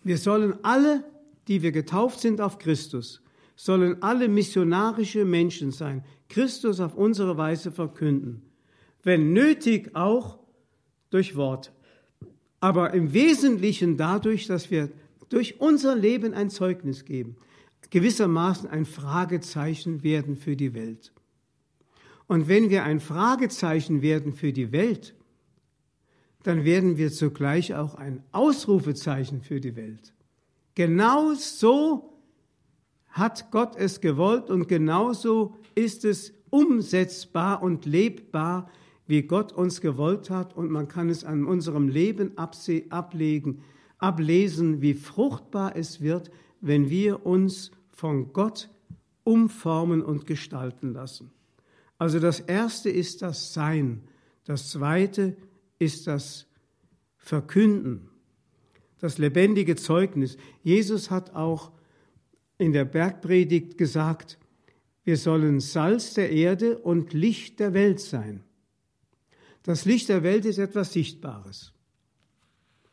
wir 0.02 0.16
sollen 0.16 0.54
alle, 0.62 1.04
die 1.48 1.62
wir 1.62 1.72
getauft 1.72 2.20
sind 2.20 2.40
auf 2.40 2.58
Christus, 2.58 3.20
sollen 3.56 4.02
alle 4.02 4.28
missionarische 4.28 5.24
Menschen 5.24 5.70
sein, 5.70 6.02
Christus 6.28 6.80
auf 6.80 6.94
unsere 6.94 7.36
Weise 7.36 7.70
verkünden, 7.70 8.42
wenn 9.02 9.32
nötig 9.32 9.94
auch 9.94 10.38
durch 11.10 11.36
Wort, 11.36 11.72
aber 12.60 12.94
im 12.94 13.12
Wesentlichen 13.12 13.96
dadurch, 13.96 14.46
dass 14.46 14.70
wir 14.70 14.90
durch 15.28 15.60
unser 15.60 15.94
Leben 15.94 16.32
ein 16.32 16.50
Zeugnis 16.50 17.04
geben, 17.04 17.36
gewissermaßen 17.90 18.68
ein 18.70 18.84
Fragezeichen 18.86 20.02
werden 20.02 20.36
für 20.36 20.56
die 20.56 20.74
Welt. 20.74 21.12
Und 22.30 22.46
wenn 22.46 22.70
wir 22.70 22.84
ein 22.84 23.00
Fragezeichen 23.00 24.02
werden 24.02 24.34
für 24.34 24.52
die 24.52 24.70
Welt, 24.70 25.16
dann 26.44 26.64
werden 26.64 26.96
wir 26.96 27.10
zugleich 27.10 27.74
auch 27.74 27.96
ein 27.96 28.22
Ausrufezeichen 28.30 29.42
für 29.42 29.58
die 29.58 29.74
Welt. 29.74 30.14
Genau 30.76 31.34
so 31.34 32.20
hat 33.08 33.50
Gott 33.50 33.74
es 33.74 34.00
gewollt 34.00 34.48
und 34.48 34.68
genauso 34.68 35.56
ist 35.74 36.04
es 36.04 36.32
umsetzbar 36.50 37.64
und 37.64 37.84
lebbar, 37.84 38.70
wie 39.08 39.22
Gott 39.22 39.50
uns 39.50 39.80
gewollt 39.80 40.30
hat 40.30 40.56
und 40.56 40.70
man 40.70 40.86
kann 40.86 41.08
es 41.08 41.24
an 41.24 41.44
unserem 41.44 41.88
Leben 41.88 42.38
ablegen, 42.38 43.64
ablesen, 43.98 44.80
wie 44.80 44.94
fruchtbar 44.94 45.74
es 45.74 46.00
wird, 46.00 46.30
wenn 46.60 46.90
wir 46.90 47.26
uns 47.26 47.72
von 47.90 48.32
Gott 48.32 48.70
umformen 49.24 50.00
und 50.00 50.28
gestalten 50.28 50.92
lassen. 50.92 51.32
Also 52.00 52.18
das 52.18 52.40
erste 52.40 52.88
ist 52.88 53.20
das 53.20 53.52
Sein, 53.52 54.00
das 54.44 54.70
zweite 54.70 55.36
ist 55.78 56.06
das 56.06 56.46
Verkünden, 57.18 58.08
das 59.00 59.18
lebendige 59.18 59.76
Zeugnis. 59.76 60.38
Jesus 60.62 61.10
hat 61.10 61.34
auch 61.34 61.72
in 62.56 62.72
der 62.72 62.86
Bergpredigt 62.86 63.76
gesagt, 63.76 64.38
wir 65.04 65.18
sollen 65.18 65.60
Salz 65.60 66.14
der 66.14 66.32
Erde 66.32 66.78
und 66.78 67.12
Licht 67.12 67.60
der 67.60 67.74
Welt 67.74 68.00
sein. 68.00 68.44
Das 69.62 69.84
Licht 69.84 70.08
der 70.08 70.22
Welt 70.22 70.46
ist 70.46 70.56
etwas 70.56 70.94
Sichtbares. 70.94 71.74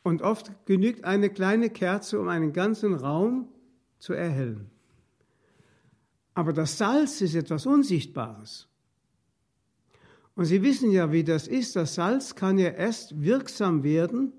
Und 0.03 0.21
oft 0.21 0.51
genügt 0.65 1.05
eine 1.05 1.29
kleine 1.29 1.69
Kerze, 1.69 2.19
um 2.19 2.27
einen 2.27 2.51
ganzen 2.51 2.93
Raum 2.93 3.47
zu 3.99 4.11
erhellen. 4.11 4.69
Aber 6.33 6.51
das 6.51 6.77
Salz 6.77 7.21
ist 7.21 7.35
etwas 7.35 7.65
Unsichtbares. 7.65 8.67
Und 10.37 10.45
Sie 10.45 10.61
wissen 10.61 10.91
ja, 10.91 11.11
wie 11.11 11.23
das 11.23 11.47
ist. 11.47 11.75
Das 11.75 11.95
Salz 11.95 12.35
kann 12.35 12.59
ja 12.59 12.69
erst 12.69 13.23
wirksam 13.23 13.83
werden, 13.83 14.33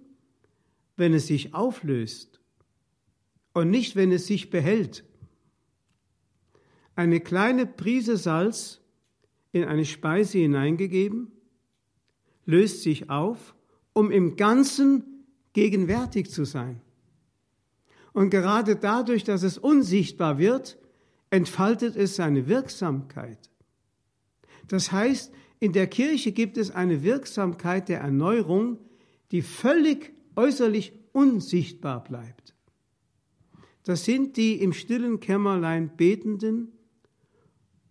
wenn 0.97 1.13
es 1.13 1.27
sich 1.27 1.55
auflöst 1.55 2.41
und 3.53 3.71
nicht, 3.71 3.97
wenn 3.97 4.13
es 4.13 4.29
sich 4.29 4.49
behält. 4.49 5.03
Eine 6.95 7.19
kleine 7.19 7.67
Prise 7.67 8.17
Salz 8.17 8.81
in 9.51 9.65
eine 9.65 9.85
Speise 9.85 10.39
hineingegeben, 10.39 11.33
löst 12.47 12.85
sich 12.85 13.11
auf, 13.11 13.57
um 13.93 14.13
im 14.13 14.37
Ganzen 14.37 15.25
gegenwärtig 15.53 16.31
zu 16.31 16.45
sein. 16.45 16.81
Und 18.13 18.31
gerade 18.31 18.77
dadurch, 18.77 19.25
dass 19.25 19.43
es 19.43 19.59
unsichtbar 19.59 20.39
wird, 20.39 20.79
entfaltet 21.31 21.97
es 21.97 22.15
seine 22.15 22.47
Wirksamkeit. 22.47 23.51
Das 24.69 24.93
heißt, 24.93 25.33
in 25.61 25.73
der 25.73 25.87
Kirche 25.87 26.33
gibt 26.33 26.57
es 26.57 26.71
eine 26.71 27.03
Wirksamkeit 27.03 27.89
der 27.89 28.01
Erneuerung, 28.01 28.79
die 29.33 29.43
völlig 29.43 30.13
äußerlich 30.37 30.93
unsichtbar 31.13 32.05
bleibt. 32.05 32.55
Das 33.85 34.05
sind 34.05 34.37
die 34.37 34.61
im 34.61 34.73
stillen 34.73 35.19
Kämmerlein 35.19 35.97
betenden 35.97 36.73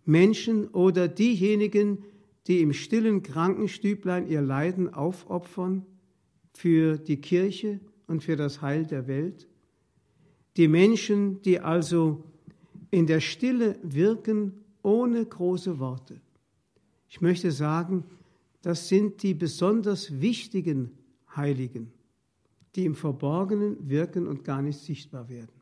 Menschen 0.04 0.68
oder 0.68 1.08
diejenigen, 1.08 2.04
die 2.46 2.62
im 2.62 2.72
stillen 2.72 3.22
Krankenstüblein 3.22 4.26
ihr 4.26 4.40
Leiden 4.40 4.92
aufopfern 4.94 5.84
für 6.54 6.96
die 6.96 7.20
Kirche 7.20 7.80
und 8.06 8.22
für 8.22 8.36
das 8.36 8.62
Heil 8.62 8.86
der 8.86 9.06
Welt. 9.06 9.46
Die 10.56 10.68
Menschen, 10.68 11.42
die 11.42 11.60
also 11.60 12.24
in 12.90 13.06
der 13.06 13.20
Stille 13.20 13.78
wirken 13.82 14.64
ohne 14.82 15.24
große 15.26 15.78
Worte. 15.78 16.20
Ich 17.08 17.20
möchte 17.20 17.50
sagen, 17.50 18.04
das 18.62 18.88
sind 18.88 19.22
die 19.22 19.34
besonders 19.34 20.20
wichtigen 20.20 20.90
Heiligen, 21.34 21.92
die 22.74 22.84
im 22.84 22.94
Verborgenen 22.94 23.88
wirken 23.88 24.26
und 24.26 24.44
gar 24.44 24.62
nicht 24.62 24.78
sichtbar 24.78 25.28
werden. 25.28 25.52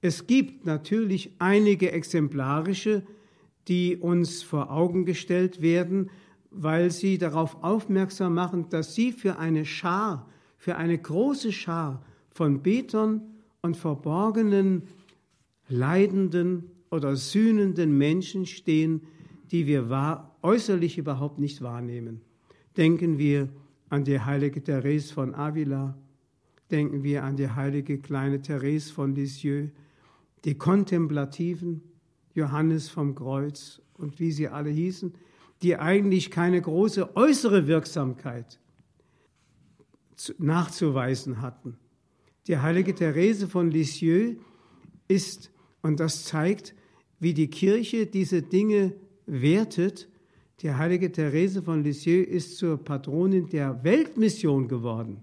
Es 0.00 0.26
gibt 0.26 0.66
natürlich 0.66 1.32
einige 1.38 1.90
exemplarische, 1.90 3.02
die 3.68 3.96
uns 3.96 4.42
vor 4.42 4.70
Augen 4.70 5.04
gestellt 5.04 5.60
werden, 5.60 6.10
weil 6.50 6.90
sie 6.90 7.18
darauf 7.18 7.62
aufmerksam 7.64 8.34
machen, 8.34 8.68
dass 8.68 8.94
sie 8.94 9.12
für 9.12 9.38
eine 9.38 9.64
Schar, 9.64 10.28
für 10.58 10.76
eine 10.76 10.98
große 10.98 11.52
Schar 11.52 12.04
von 12.30 12.62
Betern 12.62 13.22
und 13.62 13.76
verborgenen, 13.76 14.82
leidenden 15.68 16.70
oder 16.90 17.16
sühnenden 17.16 17.96
Menschen 17.96 18.46
stehen, 18.46 19.02
die 19.50 19.66
wir 19.66 20.30
äußerlich 20.42 20.98
überhaupt 20.98 21.38
nicht 21.38 21.62
wahrnehmen. 21.62 22.20
Denken 22.76 23.18
wir 23.18 23.48
an 23.88 24.04
die 24.04 24.20
heilige 24.20 24.62
Therese 24.62 25.12
von 25.12 25.34
Avila, 25.34 25.96
denken 26.70 27.02
wir 27.02 27.24
an 27.24 27.36
die 27.36 27.48
heilige 27.48 27.98
kleine 27.98 28.42
Therese 28.42 28.92
von 28.92 29.14
Lisieux, 29.14 29.70
die 30.44 30.56
Kontemplativen, 30.56 31.82
Johannes 32.34 32.88
vom 32.88 33.14
Kreuz 33.14 33.80
und 33.94 34.18
wie 34.20 34.32
sie 34.32 34.48
alle 34.48 34.70
hießen, 34.70 35.14
die 35.62 35.76
eigentlich 35.76 36.30
keine 36.30 36.60
große 36.60 37.16
äußere 37.16 37.66
Wirksamkeit 37.66 38.60
nachzuweisen 40.38 41.40
hatten. 41.40 41.78
Die 42.46 42.58
heilige 42.58 42.94
Therese 42.94 43.48
von 43.48 43.70
Lisieux 43.70 44.36
ist, 45.08 45.50
und 45.82 46.00
das 46.00 46.24
zeigt, 46.24 46.74
wie 47.18 47.34
die 47.34 47.48
Kirche 47.48 48.06
diese 48.06 48.42
Dinge 48.42 48.94
wertet, 49.26 50.08
die 50.60 50.72
heilige 50.72 51.12
Therese 51.12 51.62
von 51.62 51.84
Lisieux 51.84 52.26
ist 52.26 52.56
zur 52.56 52.82
Patronin 52.82 53.48
der 53.48 53.84
Weltmission 53.84 54.68
geworden, 54.68 55.22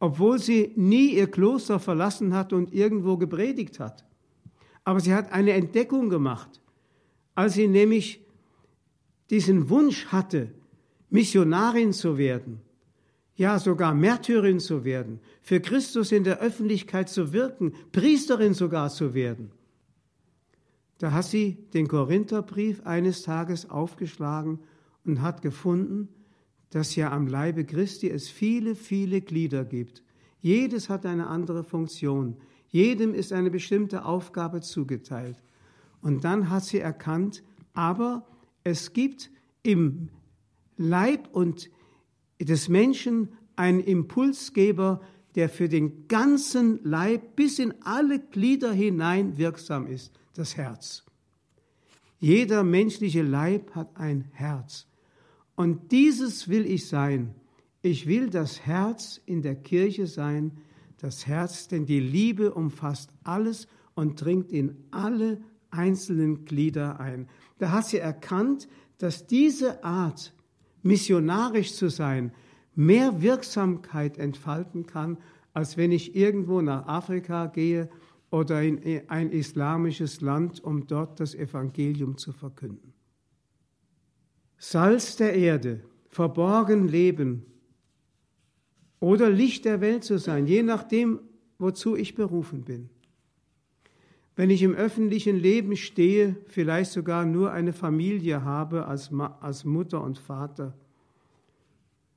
obwohl 0.00 0.38
sie 0.38 0.72
nie 0.76 1.16
ihr 1.16 1.30
Kloster 1.30 1.78
verlassen 1.78 2.34
hat 2.34 2.52
und 2.52 2.72
irgendwo 2.72 3.16
gepredigt 3.16 3.78
hat. 3.78 4.04
Aber 4.84 5.00
sie 5.00 5.12
hat 5.12 5.32
eine 5.32 5.52
Entdeckung 5.52 6.08
gemacht, 6.08 6.60
als 7.34 7.54
sie 7.54 7.68
nämlich 7.68 8.24
diesen 9.30 9.68
Wunsch 9.68 10.06
hatte, 10.06 10.52
Missionarin 11.10 11.92
zu 11.92 12.16
werden, 12.18 12.60
ja 13.36 13.58
sogar 13.58 13.94
Märtyrin 13.94 14.60
zu 14.60 14.84
werden, 14.84 15.20
für 15.42 15.60
Christus 15.60 16.12
in 16.12 16.24
der 16.24 16.40
Öffentlichkeit 16.40 17.08
zu 17.08 17.32
wirken, 17.32 17.74
Priesterin 17.92 18.54
sogar 18.54 18.90
zu 18.90 19.12
werden. 19.12 19.50
Da 20.98 21.12
hat 21.12 21.26
sie 21.26 21.58
den 21.74 21.88
Korintherbrief 21.88 22.86
eines 22.86 23.22
Tages 23.22 23.68
aufgeschlagen 23.68 24.60
und 25.04 25.20
hat 25.20 25.42
gefunden, 25.42 26.08
dass 26.70 26.96
ja 26.96 27.12
am 27.12 27.26
Leibe 27.26 27.64
Christi 27.64 28.10
es 28.10 28.28
viele, 28.28 28.74
viele 28.74 29.20
Glieder 29.20 29.64
gibt. 29.64 30.02
Jedes 30.40 30.88
hat 30.88 31.04
eine 31.04 31.26
andere 31.26 31.64
Funktion. 31.64 32.36
Jedem 32.68 33.14
ist 33.14 33.32
eine 33.32 33.50
bestimmte 33.50 34.04
Aufgabe 34.04 34.62
zugeteilt. 34.62 35.42
Und 36.00 36.24
dann 36.24 36.50
hat 36.50 36.64
sie 36.64 36.80
erkannt, 36.80 37.42
aber 37.74 38.26
es 38.64 38.92
gibt 38.92 39.30
im 39.62 40.08
Leib 40.76 41.28
und 41.32 41.70
des 42.40 42.68
Menschen 42.68 43.30
einen 43.54 43.80
Impulsgeber, 43.80 45.00
der 45.34 45.48
für 45.48 45.68
den 45.68 46.08
ganzen 46.08 46.80
Leib 46.84 47.36
bis 47.36 47.58
in 47.58 47.74
alle 47.82 48.18
Glieder 48.18 48.72
hinein 48.72 49.36
wirksam 49.36 49.86
ist 49.86 50.12
das 50.38 50.56
Herz. 50.56 51.04
Jeder 52.18 52.62
menschliche 52.64 53.22
Leib 53.22 53.74
hat 53.74 53.96
ein 53.96 54.24
Herz. 54.32 54.86
Und 55.54 55.92
dieses 55.92 56.48
will 56.48 56.66
ich 56.66 56.88
sein. 56.88 57.34
Ich 57.82 58.06
will 58.06 58.30
das 58.30 58.66
Herz 58.66 59.20
in 59.26 59.42
der 59.42 59.54
Kirche 59.54 60.06
sein, 60.06 60.58
das 60.98 61.26
Herz, 61.26 61.68
denn 61.68 61.86
die 61.86 62.00
Liebe 62.00 62.52
umfasst 62.52 63.10
alles 63.22 63.68
und 63.94 64.20
dringt 64.20 64.50
in 64.50 64.76
alle 64.90 65.40
einzelnen 65.70 66.44
Glieder 66.44 67.00
ein. 67.00 67.28
Da 67.58 67.70
hat 67.70 67.86
sie 67.86 67.98
erkannt, 67.98 68.68
dass 68.98 69.26
diese 69.26 69.84
Art, 69.84 70.32
missionarisch 70.82 71.74
zu 71.74 71.90
sein, 71.90 72.32
mehr 72.74 73.22
Wirksamkeit 73.22 74.18
entfalten 74.18 74.86
kann, 74.86 75.18
als 75.52 75.76
wenn 75.76 75.92
ich 75.92 76.14
irgendwo 76.14 76.60
nach 76.60 76.86
Afrika 76.86 77.46
gehe 77.46 77.88
oder 78.30 78.62
in 78.62 79.08
ein 79.08 79.30
islamisches 79.30 80.20
Land, 80.20 80.62
um 80.62 80.86
dort 80.86 81.20
das 81.20 81.34
Evangelium 81.34 82.18
zu 82.18 82.32
verkünden. 82.32 82.92
Salz 84.58 85.16
der 85.16 85.34
Erde, 85.34 85.82
verborgen 86.08 86.88
leben 86.88 87.44
oder 89.00 89.30
Licht 89.30 89.64
der 89.64 89.80
Welt 89.80 90.04
zu 90.04 90.18
sein, 90.18 90.46
je 90.46 90.62
nachdem, 90.62 91.20
wozu 91.58 91.94
ich 91.96 92.14
berufen 92.14 92.62
bin. 92.62 92.88
Wenn 94.34 94.50
ich 94.50 94.62
im 94.62 94.74
öffentlichen 94.74 95.36
Leben 95.36 95.76
stehe, 95.76 96.36
vielleicht 96.46 96.90
sogar 96.90 97.24
nur 97.24 97.52
eine 97.52 97.72
Familie 97.72 98.44
habe 98.44 98.86
als, 98.86 99.10
als 99.40 99.64
Mutter 99.64 100.02
und 100.02 100.18
Vater, 100.18 100.74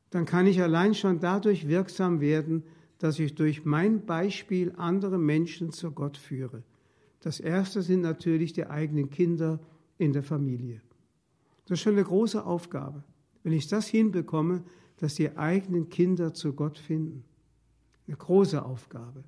dann 0.10 0.26
kann 0.26 0.48
ich 0.48 0.62
allein 0.62 0.96
schon 0.96 1.20
dadurch 1.20 1.68
wirksam 1.68 2.20
werden, 2.20 2.64
dass 3.00 3.18
ich 3.18 3.36
durch 3.36 3.66
mein 3.66 4.06
Beispiel 4.06 4.74
andere 4.78 5.18
Menschen 5.18 5.72
zu 5.72 5.92
Gott 5.92 6.18
führe. 6.18 6.64
Das 7.22 7.40
erste 7.40 7.82
sind 7.82 8.02
natürlich 8.02 8.54
die 8.54 8.68
eigenen 8.68 9.10
Kinder 9.10 9.60
in 9.98 10.14
der 10.14 10.24
Familie. 10.24 10.82
Das 11.66 11.80
ist 11.80 11.84
schon 11.84 11.94
eine 11.94 12.04
große 12.04 12.46
Aufgabe. 12.46 13.04
Wenn 13.44 13.54
ich 13.54 13.68
das 13.68 13.88
hinbekomme, 13.88 14.64
dass 14.98 15.16
die 15.16 15.38
eigenen 15.38 15.90
Kinder 15.90 16.34
zu 16.34 16.54
Gott 16.54 16.78
finden. 16.78 17.24
Eine 18.08 18.18
große 18.18 18.64
Aufgabe. 18.64 19.24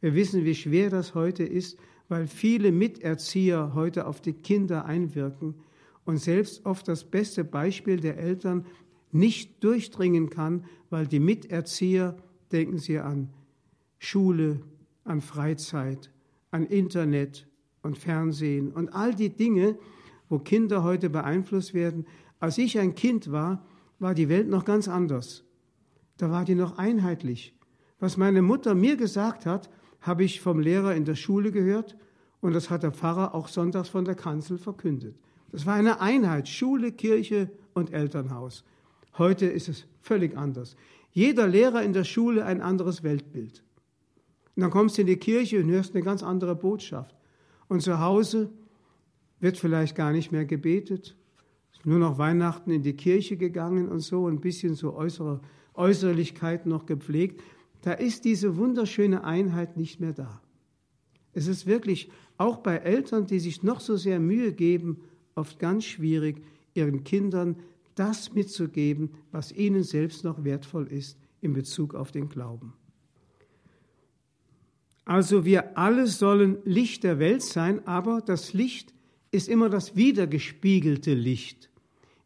Wir 0.00 0.14
wissen, 0.14 0.44
wie 0.44 0.54
schwer 0.54 0.90
das 0.90 1.14
heute 1.14 1.44
ist, 1.44 1.78
weil 2.08 2.26
viele 2.26 2.70
Miterzieher 2.70 3.72
heute 3.74 4.06
auf 4.06 4.20
die 4.20 4.34
Kinder 4.34 4.84
einwirken 4.84 5.54
und 6.04 6.18
selbst 6.18 6.66
oft 6.66 6.86
das 6.86 7.04
beste 7.04 7.44
Beispiel 7.44 7.98
der 7.98 8.18
Eltern 8.18 8.66
nicht 9.10 9.64
durchdringen 9.64 10.28
kann, 10.28 10.64
weil 10.90 11.06
die 11.06 11.20
Miterzieher 11.20 12.16
denken 12.52 12.78
Sie 12.78 12.98
an 12.98 13.30
Schule, 13.98 14.60
an 15.04 15.20
Freizeit, 15.20 16.10
an 16.50 16.66
Internet 16.66 17.46
und 17.82 17.98
Fernsehen 17.98 18.72
und 18.72 18.94
all 18.94 19.14
die 19.14 19.30
Dinge, 19.30 19.78
wo 20.28 20.38
Kinder 20.38 20.82
heute 20.82 21.10
beeinflusst 21.10 21.74
werden. 21.74 22.06
Als 22.40 22.58
ich 22.58 22.78
ein 22.78 22.94
Kind 22.94 23.30
war, 23.30 23.64
war 23.98 24.14
die 24.14 24.28
Welt 24.28 24.48
noch 24.48 24.64
ganz 24.64 24.88
anders. 24.88 25.44
Da 26.16 26.30
war 26.30 26.44
die 26.44 26.54
noch 26.54 26.78
einheitlich. 26.78 27.54
Was 28.00 28.16
meine 28.16 28.42
Mutter 28.42 28.74
mir 28.74 28.96
gesagt 28.96 29.46
hat, 29.46 29.70
habe 30.00 30.24
ich 30.24 30.40
vom 30.40 30.60
Lehrer 30.60 30.94
in 30.94 31.04
der 31.04 31.14
Schule 31.14 31.50
gehört 31.50 31.96
und 32.40 32.52
das 32.52 32.68
hat 32.68 32.82
der 32.82 32.92
Pfarrer 32.92 33.34
auch 33.34 33.48
sonntags 33.48 33.88
von 33.88 34.04
der 34.04 34.14
Kanzel 34.14 34.58
verkündet. 34.58 35.16
Das 35.50 35.66
war 35.66 35.74
eine 35.74 36.00
Einheit, 36.00 36.48
Schule, 36.48 36.92
Kirche 36.92 37.50
und 37.72 37.92
Elternhaus. 37.92 38.64
Heute 39.16 39.46
ist 39.46 39.68
es 39.68 39.86
völlig 40.02 40.36
anders. 40.36 40.76
Jeder 41.14 41.46
Lehrer 41.46 41.82
in 41.82 41.92
der 41.92 42.02
Schule 42.02 42.44
ein 42.44 42.60
anderes 42.60 43.04
Weltbild. 43.04 43.62
Und 44.56 44.62
dann 44.62 44.70
kommst 44.70 44.98
du 44.98 45.02
in 45.02 45.06
die 45.06 45.16
Kirche 45.16 45.60
und 45.60 45.70
hörst 45.70 45.94
eine 45.94 46.02
ganz 46.02 46.24
andere 46.24 46.56
Botschaft. 46.56 47.16
Und 47.68 47.82
zu 47.82 48.00
Hause 48.00 48.50
wird 49.38 49.56
vielleicht 49.56 49.94
gar 49.94 50.10
nicht 50.10 50.32
mehr 50.32 50.44
gebetet, 50.44 51.16
nur 51.84 52.00
noch 52.00 52.18
Weihnachten 52.18 52.70
in 52.70 52.82
die 52.82 52.96
Kirche 52.96 53.36
gegangen 53.36 53.88
und 53.88 54.00
so, 54.00 54.26
ein 54.26 54.40
bisschen 54.40 54.74
so 54.74 54.94
äußere 54.94 55.40
Äußerlichkeiten 55.74 56.70
noch 56.70 56.86
gepflegt. 56.86 57.42
Da 57.82 57.92
ist 57.92 58.24
diese 58.24 58.56
wunderschöne 58.56 59.22
Einheit 59.24 59.76
nicht 59.76 60.00
mehr 60.00 60.12
da. 60.12 60.40
Es 61.32 61.46
ist 61.46 61.66
wirklich 61.66 62.10
auch 62.38 62.58
bei 62.58 62.76
Eltern, 62.76 63.26
die 63.26 63.38
sich 63.38 63.62
noch 63.62 63.80
so 63.80 63.96
sehr 63.96 64.18
Mühe 64.18 64.52
geben, 64.52 65.02
oft 65.36 65.58
ganz 65.58 65.84
schwierig, 65.84 66.42
ihren 66.74 67.04
Kindern 67.04 67.56
das 67.94 68.32
mitzugeben, 68.32 69.10
was 69.30 69.52
ihnen 69.52 69.82
selbst 69.82 70.24
noch 70.24 70.44
wertvoll 70.44 70.86
ist 70.86 71.18
in 71.40 71.52
Bezug 71.52 71.94
auf 71.94 72.10
den 72.10 72.28
Glauben. 72.28 72.74
Also 75.04 75.44
wir 75.44 75.76
alle 75.76 76.06
sollen 76.06 76.58
Licht 76.64 77.04
der 77.04 77.18
Welt 77.18 77.42
sein, 77.42 77.86
aber 77.86 78.22
das 78.22 78.52
Licht 78.54 78.94
ist 79.30 79.48
immer 79.48 79.68
das 79.68 79.96
wiedergespiegelte 79.96 81.12
Licht. 81.12 81.70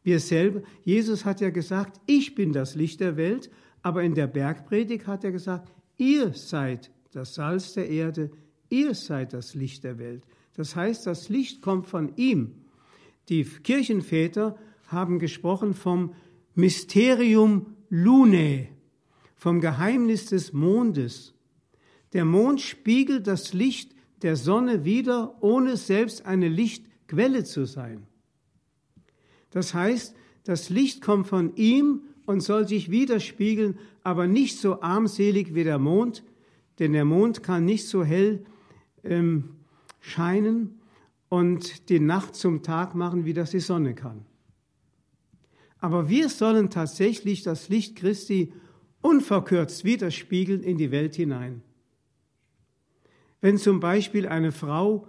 Wir 0.05 0.21
selber, 0.21 0.63
Jesus 0.85 1.25
hat 1.25 1.41
ja 1.41 1.51
gesagt, 1.51 2.01
ich 2.07 2.35
bin 2.35 2.53
das 2.53 2.75
Licht 2.75 3.01
der 3.01 3.17
Welt, 3.17 3.51
aber 3.83 4.03
in 4.05 4.15
der 4.15 4.27
Bergpredigt 4.27 5.07
hat 5.07 5.25
er 5.25 5.33
gesagt, 5.33 5.73
ihr 5.97 6.33
seid 6.35 6.91
das 7.13 7.35
Salz 7.35 7.73
der 7.75 7.89
Erde, 7.89 8.31
ihr 8.69 8.95
seid 8.95 9.33
das 9.33 9.55
Licht 9.55 9.85
der 9.85 9.99
Welt. 9.99 10.23
Das 10.55 10.77
heißt, 10.77 11.07
das 11.07 11.29
Licht 11.29 11.63
kommt 11.63 11.87
von 11.87 12.15
ihm. 12.17 12.55
Die 13.29 13.45
Kirchenväter 13.45 14.57
haben 14.89 15.19
gesprochen 15.19 15.75
vom 15.75 16.15
Mysterium 16.55 17.75
Lunae, 17.89 18.69
vom 19.37 19.61
Geheimnis 19.61 20.27
des 20.27 20.53
Mondes. 20.53 21.35
Der 22.13 22.25
Mond 22.25 22.61
spiegelt 22.61 23.27
das 23.27 23.53
Licht 23.53 23.95
der 24.23 24.35
Sonne 24.35 24.85
wider, 24.85 25.37
ohne 25.41 25.77
selbst 25.77 26.27
eine 26.27 26.49
Lichtquelle 26.49 27.45
zu 27.45 27.67
sein. 27.67 28.07
Das 29.51 29.75
heißt, 29.75 30.17
das 30.45 30.71
Licht 30.71 31.03
kommt 31.03 31.27
von 31.27 31.55
ihm 31.55 32.03
und 32.27 32.41
soll 32.41 32.67
sich 32.67 32.91
widerspiegeln, 32.91 33.79
aber 34.03 34.27
nicht 34.27 34.59
so 34.59 34.81
armselig 34.83 35.55
wie 35.55 35.65
der 35.65 35.79
Mond, 35.79 36.25
denn 36.79 36.93
der 36.93 37.05
Mond 37.05 37.43
kann 37.43 37.65
nicht 37.65 37.87
so 37.87 38.05
hell 38.05 38.45
ähm, 39.05 39.51
scheinen 40.01 40.81
und 41.29 41.89
die 41.89 42.01
Nacht 42.01 42.35
zum 42.35 42.63
Tag 42.63 42.95
machen, 42.95 43.25
wie 43.25 43.35
das 43.35 43.51
die 43.51 43.61
Sonne 43.61 43.95
kann. 43.95 44.25
Aber 45.81 46.09
wir 46.09 46.29
sollen 46.29 46.71
tatsächlich 46.71 47.43
das 47.43 47.69
Licht 47.69 47.97
Christi 47.97 48.53
unverkürzt 49.01 49.85
widerspiegeln 49.85 50.63
in 50.63 50.77
die 50.77 50.91
Welt 50.91 51.15
hinein. 51.15 51.63
Wenn 53.41 53.59
zum 53.59 53.79
Beispiel 53.79 54.27
eine 54.27 54.51
Frau 54.51 55.07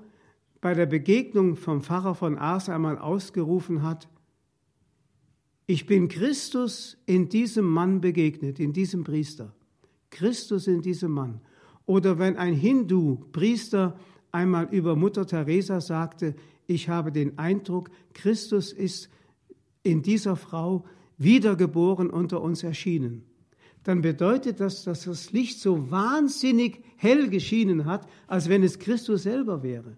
bei 0.62 0.74
der 0.74 0.86
Begegnung 0.86 1.56
vom 1.56 1.82
Pfarrer 1.82 2.14
von 2.14 2.38
Ars 2.38 2.70
einmal 2.70 2.98
ausgerufen 2.98 3.82
hat, 3.82 4.08
ich 5.66 5.86
bin 5.86 6.08
Christus 6.08 6.98
in 7.06 7.30
diesem 7.30 7.66
Mann 7.66 8.02
begegnet, 8.02 8.60
in 8.60 8.74
diesem 8.74 9.04
Priester. 9.04 9.54
Christus 10.10 10.68
in 10.68 10.82
diesem 10.82 11.12
Mann. 11.12 11.42
Oder 11.86 12.18
wenn 12.20 12.38
ein 12.38 12.54
Hindu-Priester 12.54 14.00
einmal 14.32 14.68
über 14.72 14.96
Mutter 14.96 15.26
Teresa 15.26 15.82
sagte, 15.82 16.36
ich 16.68 16.90
habe 16.90 17.12
den 17.12 17.38
Eindruck, 17.38 17.90
Christus 18.14 18.72
ist 18.72 19.10
in 19.84 20.02
dieser 20.02 20.36
Frau 20.36 20.86
wiedergeboren 21.18 22.10
unter 22.10 22.42
uns 22.42 22.64
erschienen, 22.64 23.24
dann 23.84 24.02
bedeutet 24.02 24.60
das, 24.60 24.84
dass 24.84 25.06
das 25.06 25.32
Licht 25.32 25.60
so 25.60 25.90
wahnsinnig 25.90 26.84
hell 26.98 27.30
geschienen 27.30 27.86
hat, 27.86 28.08
als 28.28 28.50
wenn 28.50 28.64
es 28.64 28.80
Christus 28.80 29.24
selber 29.24 29.64
wäre. 29.64 29.98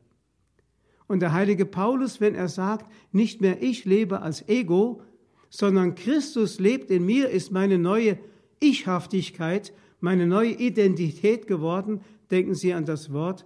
Und 1.08 1.20
der 1.20 1.34
heilige 1.34 1.66
Paulus, 1.66 2.22
wenn 2.22 2.36
er 2.36 2.48
sagt, 2.48 2.90
nicht 3.12 3.42
mehr 3.42 3.62
ich 3.62 3.86
lebe 3.86 4.22
als 4.22 4.48
Ego, 4.48 5.02
sondern 5.50 5.96
Christus 5.96 6.60
lebt 6.60 6.90
in 6.90 7.06
mir, 7.06 7.30
ist 7.30 7.52
meine 7.52 7.78
neue 7.78 8.18
Ichhaftigkeit, 8.62 9.74
meine 10.00 10.26
neue 10.26 10.52
Identität 10.52 11.48
geworden, 11.48 12.02
denken 12.30 12.56
Sie 12.56 12.74
an 12.74 12.86
das 12.86 13.12
Wort 13.12 13.46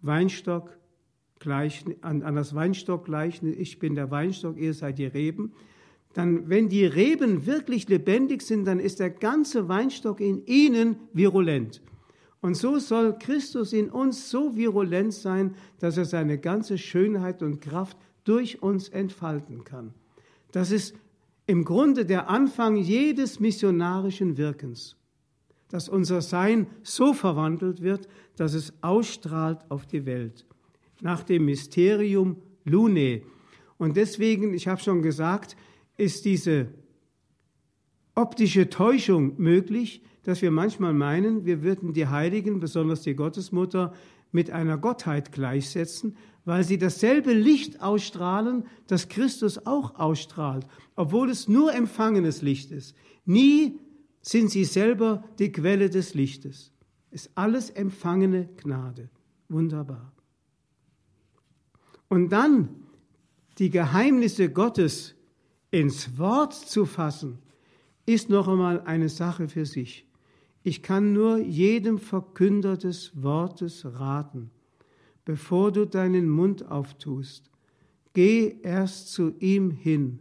Weinstock, 0.00 0.77
gleich, 1.40 1.84
an, 2.00 2.22
an 2.22 2.34
das 2.34 2.54
Weinstock 2.54 3.04
gleichen, 3.04 3.52
ich 3.58 3.78
bin 3.78 3.94
der 3.94 4.10
Weinstock, 4.10 4.56
ihr 4.58 4.74
seid 4.74 4.98
die 4.98 5.06
Reben, 5.06 5.52
dann, 6.14 6.48
wenn 6.48 6.68
die 6.68 6.84
Reben 6.84 7.46
wirklich 7.46 7.88
lebendig 7.88 8.42
sind, 8.42 8.64
dann 8.66 8.80
ist 8.80 8.98
der 8.98 9.10
ganze 9.10 9.68
Weinstock 9.68 10.20
in 10.20 10.44
ihnen 10.46 10.96
virulent. 11.12 11.82
Und 12.40 12.56
so 12.56 12.78
soll 12.78 13.18
Christus 13.18 13.72
in 13.72 13.90
uns 13.90 14.30
so 14.30 14.56
virulent 14.56 15.12
sein, 15.12 15.54
dass 15.80 15.96
er 15.96 16.04
seine 16.04 16.38
ganze 16.38 16.78
Schönheit 16.78 17.42
und 17.42 17.60
Kraft 17.60 17.96
durch 18.24 18.62
uns 18.62 18.88
entfalten 18.88 19.64
kann. 19.64 19.92
Das 20.52 20.70
ist 20.70 20.94
im 21.46 21.64
Grunde 21.64 22.04
der 22.04 22.28
Anfang 22.28 22.76
jedes 22.76 23.40
missionarischen 23.40 24.36
Wirkens, 24.36 24.96
dass 25.68 25.88
unser 25.88 26.20
Sein 26.20 26.66
so 26.82 27.12
verwandelt 27.12 27.82
wird, 27.82 28.08
dass 28.36 28.54
es 28.54 28.72
ausstrahlt 28.82 29.58
auf 29.68 29.86
die 29.86 30.06
Welt 30.06 30.46
nach 31.00 31.22
dem 31.22 31.44
Mysterium 31.44 32.36
Lunae. 32.64 33.22
Und 33.76 33.96
deswegen, 33.96 34.54
ich 34.54 34.68
habe 34.68 34.80
schon 34.80 35.02
gesagt, 35.02 35.56
ist 35.96 36.24
diese 36.24 36.68
optische 38.14 38.68
Täuschung 38.68 39.34
möglich, 39.40 40.02
dass 40.24 40.42
wir 40.42 40.50
manchmal 40.50 40.92
meinen, 40.92 41.46
wir 41.46 41.62
würden 41.62 41.92
die 41.92 42.08
Heiligen, 42.08 42.60
besonders 42.60 43.02
die 43.02 43.14
Gottesmutter, 43.14 43.94
mit 44.32 44.50
einer 44.50 44.76
Gottheit 44.76 45.32
gleichsetzen, 45.32 46.16
weil 46.44 46.64
sie 46.64 46.78
dasselbe 46.78 47.32
Licht 47.32 47.80
ausstrahlen, 47.80 48.64
das 48.86 49.08
Christus 49.08 49.66
auch 49.66 49.98
ausstrahlt, 49.98 50.66
obwohl 50.96 51.30
es 51.30 51.48
nur 51.48 51.74
empfangenes 51.74 52.42
Licht 52.42 52.70
ist. 52.72 52.94
Nie 53.24 53.78
sind 54.20 54.50
sie 54.50 54.64
selber 54.64 55.24
die 55.38 55.52
Quelle 55.52 55.88
des 55.88 56.14
Lichtes. 56.14 56.72
Es 57.10 57.26
ist 57.26 57.30
alles 57.34 57.70
empfangene 57.70 58.48
Gnade. 58.56 59.08
Wunderbar. 59.48 60.12
Und 62.08 62.30
dann 62.30 62.68
die 63.58 63.70
Geheimnisse 63.70 64.50
Gottes 64.50 65.14
ins 65.70 66.18
Wort 66.18 66.54
zu 66.54 66.86
fassen, 66.86 67.38
ist 68.06 68.30
noch 68.30 68.48
einmal 68.48 68.80
eine 68.82 69.08
Sache 69.08 69.48
für 69.48 69.66
sich. 69.66 70.06
Ich 70.62 70.82
kann 70.82 71.12
nur 71.12 71.38
jedem 71.38 71.98
Verkünder 71.98 72.76
des 72.76 73.22
Wortes 73.22 73.84
raten, 73.84 74.50
bevor 75.24 75.72
du 75.72 75.86
deinen 75.86 76.28
Mund 76.28 76.70
auftust, 76.70 77.50
geh 78.14 78.56
erst 78.62 79.12
zu 79.12 79.34
ihm 79.40 79.70
hin 79.70 80.20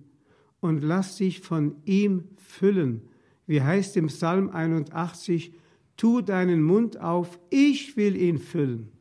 und 0.60 0.84
lass 0.84 1.16
dich 1.18 1.40
von 1.40 1.76
ihm 1.86 2.26
füllen. 2.36 3.02
Wie 3.46 3.62
heißt 3.62 3.96
im 3.98 4.08
Psalm 4.08 4.50
81, 4.50 5.54
tu 5.96 6.22
deinen 6.22 6.62
Mund 6.62 7.00
auf, 7.00 7.40
ich 7.50 7.96
will 7.96 8.16
ihn 8.16 8.38
füllen. 8.38 8.92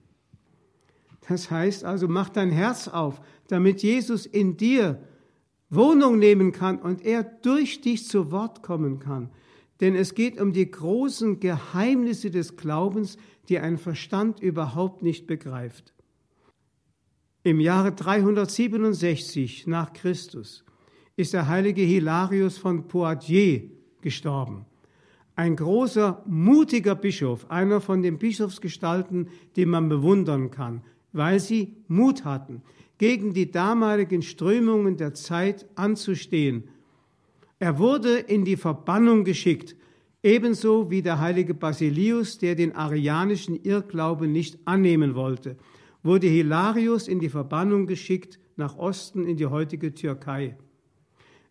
Das 1.29 1.51
heißt 1.51 1.85
also, 1.85 2.09
mach 2.09 2.29
dein 2.29 2.51
Herz 2.51 2.89
auf, 2.89 3.21
damit 3.49 3.83
Jesus 3.83 4.27
in 4.27 4.57
dir 4.57 5.03
Wohnung 5.69 6.19
nehmen 6.19 6.53
kann 6.53 6.79
und 6.79 7.05
er 7.05 7.25
durch 7.25 7.81
dich 7.81 8.07
zu 8.07 8.31
Wort 8.31 8.63
kommen 8.63 9.01
kann. 9.01 9.31
Denn 9.81 9.95
es 9.95 10.15
geht 10.15 10.41
um 10.41 10.53
die 10.53 10.71
großen 10.71 11.41
Geheimnisse 11.41 12.31
des 12.31 12.57
Glaubens, 12.57 13.19
die 13.49 13.59
ein 13.59 13.79
Verstand 13.79 14.41
überhaupt 14.41 15.03
nicht 15.03 15.27
begreift. 15.27 15.93
Im 17.43 17.61
Jahre 17.61 17.93
367 17.93 19.67
nach 19.67 19.93
Christus 19.93 20.65
ist 21.17 21.33
der 21.33 21.49
heilige 21.49 21.83
Hilarius 21.83 22.59
von 22.59 22.89
Poitiers 22.89 23.63
gestorben. 24.01 24.67
Ein 25.35 25.57
großer, 25.57 26.23
mutiger 26.27 26.95
Bischof, 26.95 27.51
einer 27.51 27.81
von 27.81 28.03
den 28.03 28.19
Bischofsgestalten, 28.19 29.29
die 29.55 29.67
man 29.67 29.89
bewundern 29.89 30.51
kann, 30.51 30.83
weil 31.17 31.41
sie 31.41 31.77
Mut 31.89 32.25
hatten 32.25 32.63
gegen 32.99 33.35
die 33.35 33.51
damaligen 33.51 34.23
Strömungen 34.23 34.97
der 34.97 35.15
Zeit 35.15 35.67
anzustehen. 35.75 36.65
Er 37.59 37.79
wurde 37.79 38.19
in 38.19 38.45
die 38.45 38.57
Verbannung 38.57 39.25
geschickt. 39.25 39.77
Ebenso 40.23 40.91
wie 40.91 41.03
der 41.03 41.21
heilige 41.21 41.55
Basilius, 41.55 42.39
der 42.39 42.55
den 42.55 42.75
arianischen 42.75 43.63
Irrglauben 43.63 44.33
nicht 44.33 44.59
annehmen 44.65 45.15
wollte, 45.15 45.57
wurde 46.03 46.27
Hilarius 46.27 47.09
in 47.09 47.21
die 47.21 47.29
Verbannung 47.29 47.87
geschickt 47.87 48.39
nach 48.57 48.77
Osten 48.77 49.25
in 49.25 49.37
die 49.37 49.47
heutige 49.47 49.95
Türkei. 49.95 50.57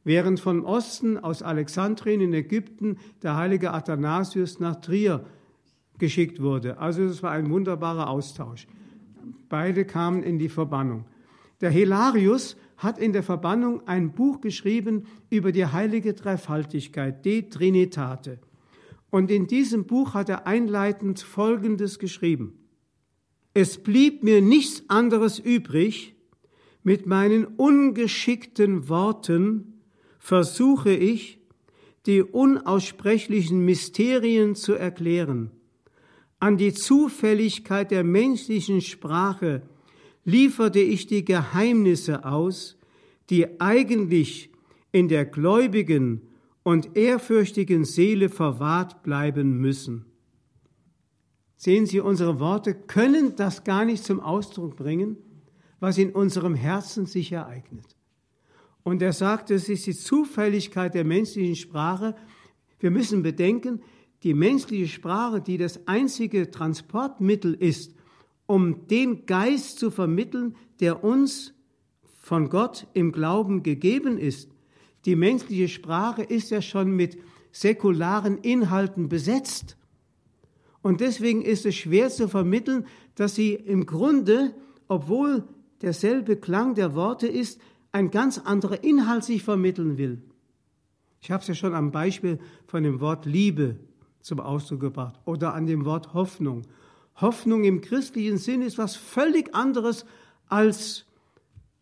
Während 0.04 0.40
von 0.40 0.64
Osten 0.64 1.18
aus 1.18 1.42
Alexandrien 1.42 2.22
in 2.22 2.34
Ägypten 2.34 2.98
der 3.24 3.36
heilige 3.36 3.74
Athanasius 3.74 4.60
nach 4.60 4.82
Trier 4.82 5.26
geschickt 5.98 6.42
wurde. 6.42 6.78
Also 6.78 7.04
es 7.04 7.24
war 7.24 7.32
ein 7.32 7.50
wunderbarer 7.50 8.10
Austausch. 8.10 8.68
Beide 9.50 9.86
kamen 9.86 10.24
in 10.24 10.40
die 10.40 10.50
Verbannung. 10.50 11.06
Der 11.62 11.70
Hilarius 11.70 12.58
hat 12.78 12.98
in 12.98 13.14
der 13.14 13.24
Verbannung 13.24 13.88
ein 13.88 14.14
Buch 14.14 14.42
geschrieben 14.42 15.06
über 15.30 15.52
die 15.52 15.66
heilige 15.66 16.14
Dreifaltigkeit, 16.14 17.24
De 17.26 17.50
Trinitate. 17.50 18.40
Und 19.10 19.32
in 19.32 19.48
diesem 19.48 19.86
Buch 19.86 20.14
hat 20.14 20.30
er 20.30 20.46
einleitend 20.46 21.22
Folgendes 21.22 22.00
geschrieben. 22.00 22.60
Es 23.54 23.82
blieb 23.82 24.24
mir 24.24 24.42
nichts 24.42 24.84
anderes 24.90 25.40
übrig, 25.40 26.16
mit 26.84 27.08
meinen 27.08 27.46
ungeschickten 27.46 28.90
Worten 28.90 29.82
versuche 30.20 30.92
ich, 30.92 31.40
die 32.06 32.22
unaussprechlichen 32.22 33.64
Mysterien 33.64 34.56
zu 34.56 34.74
erklären. 34.74 35.52
An 36.46 36.58
die 36.58 36.74
Zufälligkeit 36.74 37.90
der 37.90 38.04
menschlichen 38.04 38.80
Sprache 38.80 39.64
lieferte 40.26 40.78
ich 40.78 41.08
die 41.08 41.26
Geheimnisse 41.26 42.24
aus, 42.24 42.78
die 43.32 43.60
eigentlich 43.60 44.52
in 44.92 45.08
der 45.08 45.26
gläubigen 45.26 46.22
und 46.62 46.96
ehrfürchtigen 46.96 47.84
Seele 47.84 48.30
verwahrt 48.30 49.02
bleiben 49.02 49.58
müssen. 49.58 50.06
Sehen 51.56 51.88
Sie, 51.88 52.00
unsere 52.00 52.40
Worte 52.40 52.76
können 52.76 53.36
das 53.36 53.64
gar 53.64 53.84
nicht 53.84 54.04
zum 54.04 54.20
Ausdruck 54.20 54.76
bringen, 54.76 55.18
was 55.80 55.98
in 55.98 56.12
unserem 56.12 56.54
Herzen 56.54 57.08
sich 57.08 57.32
ereignet. 57.32 57.96
Und 58.84 59.02
er 59.02 59.14
sagt, 59.14 59.50
es 59.50 59.68
ist 59.68 59.88
die 59.88 59.96
Zufälligkeit 59.96 60.94
der 60.94 61.06
menschlichen 61.06 61.56
Sprache. 61.56 62.16
Wir 62.78 62.92
müssen 62.92 63.24
bedenken, 63.24 63.82
die 64.26 64.34
menschliche 64.34 64.88
Sprache, 64.88 65.40
die 65.40 65.60
das 65.60 65.88
einzige 65.88 66.50
Transportmittel 66.50 67.54
ist, 67.54 67.94
um 68.48 68.88
den 68.88 69.28
Geist 69.28 69.78
zu 69.78 69.92
vermitteln, 69.92 70.56
der 70.80 71.04
uns 71.04 71.54
von 72.22 72.50
Gott 72.50 72.88
im 72.94 73.12
Glauben 73.12 73.62
gegeben 73.62 74.18
ist, 74.18 74.50
die 75.06 75.16
menschliche 75.16 75.68
Sprache 75.68 76.24
ist 76.24 76.50
ja 76.50 76.64
schon 76.64 76.90
mit 76.90 77.20
säkularen 77.52 78.40
Inhalten 78.40 79.10
besetzt. 79.10 79.78
Und 80.82 81.02
deswegen 81.02 81.44
ist 81.44 81.68
es 81.68 81.76
schwer 81.76 82.10
zu 82.10 82.28
vermitteln, 82.28 82.88
dass 83.14 83.36
sie 83.36 83.54
im 83.54 83.86
Grunde, 83.86 84.56
obwohl 84.88 85.44
derselbe 85.84 86.36
Klang 86.36 86.74
der 86.74 86.96
Worte 86.96 87.28
ist, 87.28 87.62
ein 87.92 88.10
ganz 88.10 88.40
anderer 88.40 88.84
Inhalt 88.84 89.24
sich 89.24 89.44
vermitteln 89.44 90.00
will. 90.00 90.24
Ich 91.22 91.30
habe 91.30 91.42
es 91.42 91.48
ja 91.48 91.54
schon 91.54 91.76
am 91.76 91.92
Beispiel 91.92 92.40
von 92.66 92.82
dem 92.82 93.00
Wort 93.00 93.28
Liebe 93.28 93.78
zum 94.26 94.40
Ausdruck 94.40 94.80
gebracht 94.80 95.20
oder 95.26 95.54
an 95.54 95.68
dem 95.68 95.86
Wort 95.86 96.16
Hoffnung. 96.16 96.64
Hoffnung 97.18 97.64
im 97.64 97.82
christlichen 97.82 98.40
Sinn 98.40 98.64
ist 98.64 98.80
was 98.80 98.96
völlig 98.96 99.54
anderes 99.54 100.04
als 100.48 101.06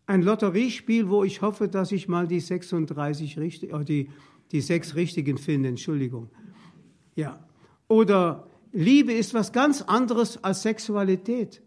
ein 0.04 0.20
Lotteriespiel, 0.20 1.08
wo 1.08 1.24
ich 1.24 1.40
hoffe, 1.40 1.68
dass 1.68 1.90
ich 1.90 2.06
mal 2.06 2.28
die 2.28 2.40
36 2.40 3.38
richtig, 3.38 3.72
oder 3.72 3.84
die, 3.84 4.10
die 4.52 4.60
sechs 4.60 4.94
richtigen 4.94 5.38
finde, 5.38 5.70
Entschuldigung. 5.70 6.28
Ja. 7.14 7.42
Oder 7.88 8.46
Liebe 8.72 9.14
ist 9.14 9.32
was 9.32 9.52
ganz 9.52 9.80
anderes 9.80 10.44
als 10.44 10.60
Sexualität. 10.60 11.62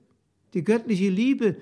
Die 0.54 0.64
göttliche 0.64 1.10
Liebe 1.10 1.58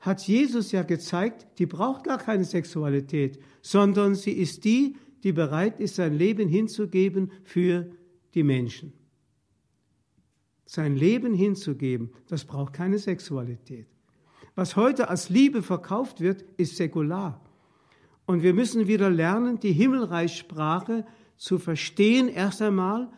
hat 0.00 0.22
Jesus 0.22 0.72
ja 0.72 0.82
gezeigt, 0.82 1.46
die 1.60 1.66
braucht 1.66 2.02
gar 2.02 2.18
keine 2.18 2.44
Sexualität, 2.44 3.38
sondern 3.62 4.16
sie 4.16 4.32
ist 4.32 4.64
die, 4.64 4.96
die 5.22 5.30
bereit 5.30 5.78
ist, 5.78 5.94
sein 5.94 6.14
Leben 6.14 6.48
hinzugeben 6.48 7.30
für 7.44 7.92
die 8.34 8.42
Menschen. 8.42 8.92
Sein 10.66 10.94
Leben 10.94 11.34
hinzugeben, 11.34 12.10
das 12.28 12.44
braucht 12.44 12.72
keine 12.72 12.98
Sexualität. 12.98 13.86
Was 14.54 14.76
heute 14.76 15.08
als 15.08 15.28
Liebe 15.28 15.62
verkauft 15.62 16.20
wird, 16.20 16.44
ist 16.56 16.76
säkular. 16.76 17.40
Und 18.26 18.42
wir 18.42 18.54
müssen 18.54 18.86
wieder 18.86 19.10
lernen, 19.10 19.58
die 19.58 19.72
Himmelreichssprache 19.72 21.04
zu 21.36 21.58
verstehen 21.58 22.28
erst 22.28 22.62
einmal 22.62 23.08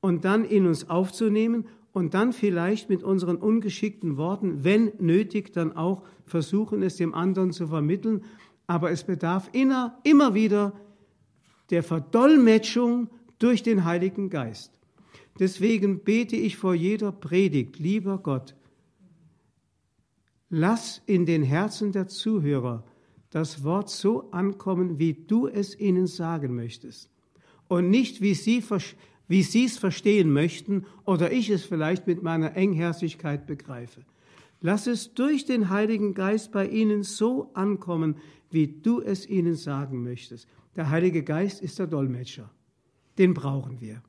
und 0.00 0.24
dann 0.24 0.44
in 0.44 0.66
uns 0.66 0.88
aufzunehmen 0.88 1.66
und 1.92 2.14
dann 2.14 2.32
vielleicht 2.32 2.88
mit 2.88 3.02
unseren 3.02 3.36
ungeschickten 3.36 4.16
Worten, 4.16 4.64
wenn 4.64 4.92
nötig, 4.98 5.52
dann 5.52 5.76
auch 5.76 6.02
versuchen, 6.24 6.82
es 6.82 6.96
dem 6.96 7.14
anderen 7.14 7.52
zu 7.52 7.66
vermitteln. 7.66 8.24
Aber 8.66 8.90
es 8.90 9.04
bedarf 9.04 9.50
immer, 9.52 9.98
immer 10.04 10.34
wieder 10.34 10.72
der 11.70 11.82
Verdolmetschung 11.82 13.10
durch 13.42 13.62
den 13.62 13.84
Heiligen 13.84 14.30
Geist. 14.30 14.78
Deswegen 15.38 16.00
bete 16.00 16.36
ich 16.36 16.56
vor 16.56 16.74
jeder 16.74 17.12
Predigt, 17.12 17.78
lieber 17.78 18.18
Gott, 18.18 18.54
Lass 20.54 21.00
in 21.06 21.24
den 21.24 21.42
Herzen 21.42 21.92
der 21.92 22.08
Zuhörer 22.08 22.84
das 23.30 23.64
Wort 23.64 23.88
so 23.88 24.30
ankommen, 24.32 24.98
wie 24.98 25.14
du 25.14 25.46
es 25.46 25.80
ihnen 25.80 26.06
sagen 26.06 26.54
möchtest. 26.54 27.08
Und 27.68 27.88
nicht, 27.88 28.20
wie 28.20 28.34
sie, 28.34 28.62
wie 29.28 29.42
sie 29.42 29.64
es 29.64 29.78
verstehen 29.78 30.30
möchten 30.30 30.84
oder 31.06 31.32
ich 31.32 31.48
es 31.48 31.64
vielleicht 31.64 32.06
mit 32.06 32.22
meiner 32.22 32.54
Engherzigkeit 32.54 33.46
begreife. 33.46 34.02
Lass 34.60 34.86
es 34.86 35.14
durch 35.14 35.46
den 35.46 35.70
Heiligen 35.70 36.12
Geist 36.12 36.52
bei 36.52 36.68
ihnen 36.68 37.02
so 37.02 37.50
ankommen, 37.54 38.16
wie 38.50 38.66
du 38.66 39.00
es 39.00 39.26
ihnen 39.26 39.54
sagen 39.54 40.02
möchtest. 40.02 40.46
Der 40.76 40.90
Heilige 40.90 41.22
Geist 41.22 41.62
ist 41.62 41.78
der 41.78 41.86
Dolmetscher. 41.86 42.50
Den 43.18 43.34
brauchen 43.34 43.80
wir. 43.80 44.02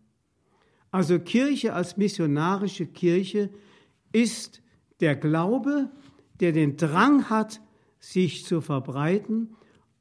Also 0.91 1.19
Kirche 1.19 1.73
als 1.73 1.97
missionarische 1.97 2.85
Kirche 2.85 3.49
ist 4.11 4.61
der 4.99 5.15
Glaube, 5.15 5.89
der 6.39 6.51
den 6.51 6.77
Drang 6.77 7.29
hat, 7.29 7.61
sich 7.99 8.45
zu 8.45 8.61
verbreiten 8.61 9.55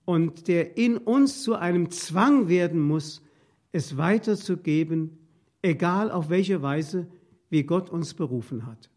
und 0.05 0.49
der 0.49 0.77
in 0.77 0.99
uns 0.99 1.43
zu 1.43 1.55
einem 1.55 1.91
Zwang 1.91 2.49
werden 2.49 2.81
muss, 2.81 3.23
es 3.71 3.97
weiterzugeben, 3.97 5.19
egal 5.63 6.11
auf 6.11 6.29
welche 6.29 6.63
Weise, 6.63 7.07
wie 7.49 7.63
Gott 7.63 7.91
uns 7.91 8.15
berufen 8.15 8.67
hat. 8.67 8.91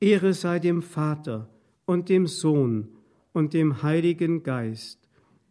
Ehre 0.00 0.34
sei 0.34 0.58
dem 0.58 0.82
Vater 0.82 1.48
und 1.86 2.08
dem 2.08 2.26
Sohn 2.26 2.88
und 3.32 3.54
dem 3.54 3.82
Heiligen 3.82 4.42
Geist, 4.42 5.03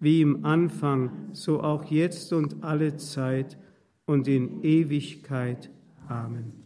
wie 0.03 0.21
im 0.21 0.45
Anfang, 0.45 1.29
so 1.31 1.61
auch 1.61 1.85
jetzt 1.85 2.33
und 2.33 2.63
alle 2.63 2.97
Zeit 2.97 3.57
und 4.05 4.27
in 4.27 4.61
Ewigkeit. 4.61 5.71
Amen. 6.07 6.62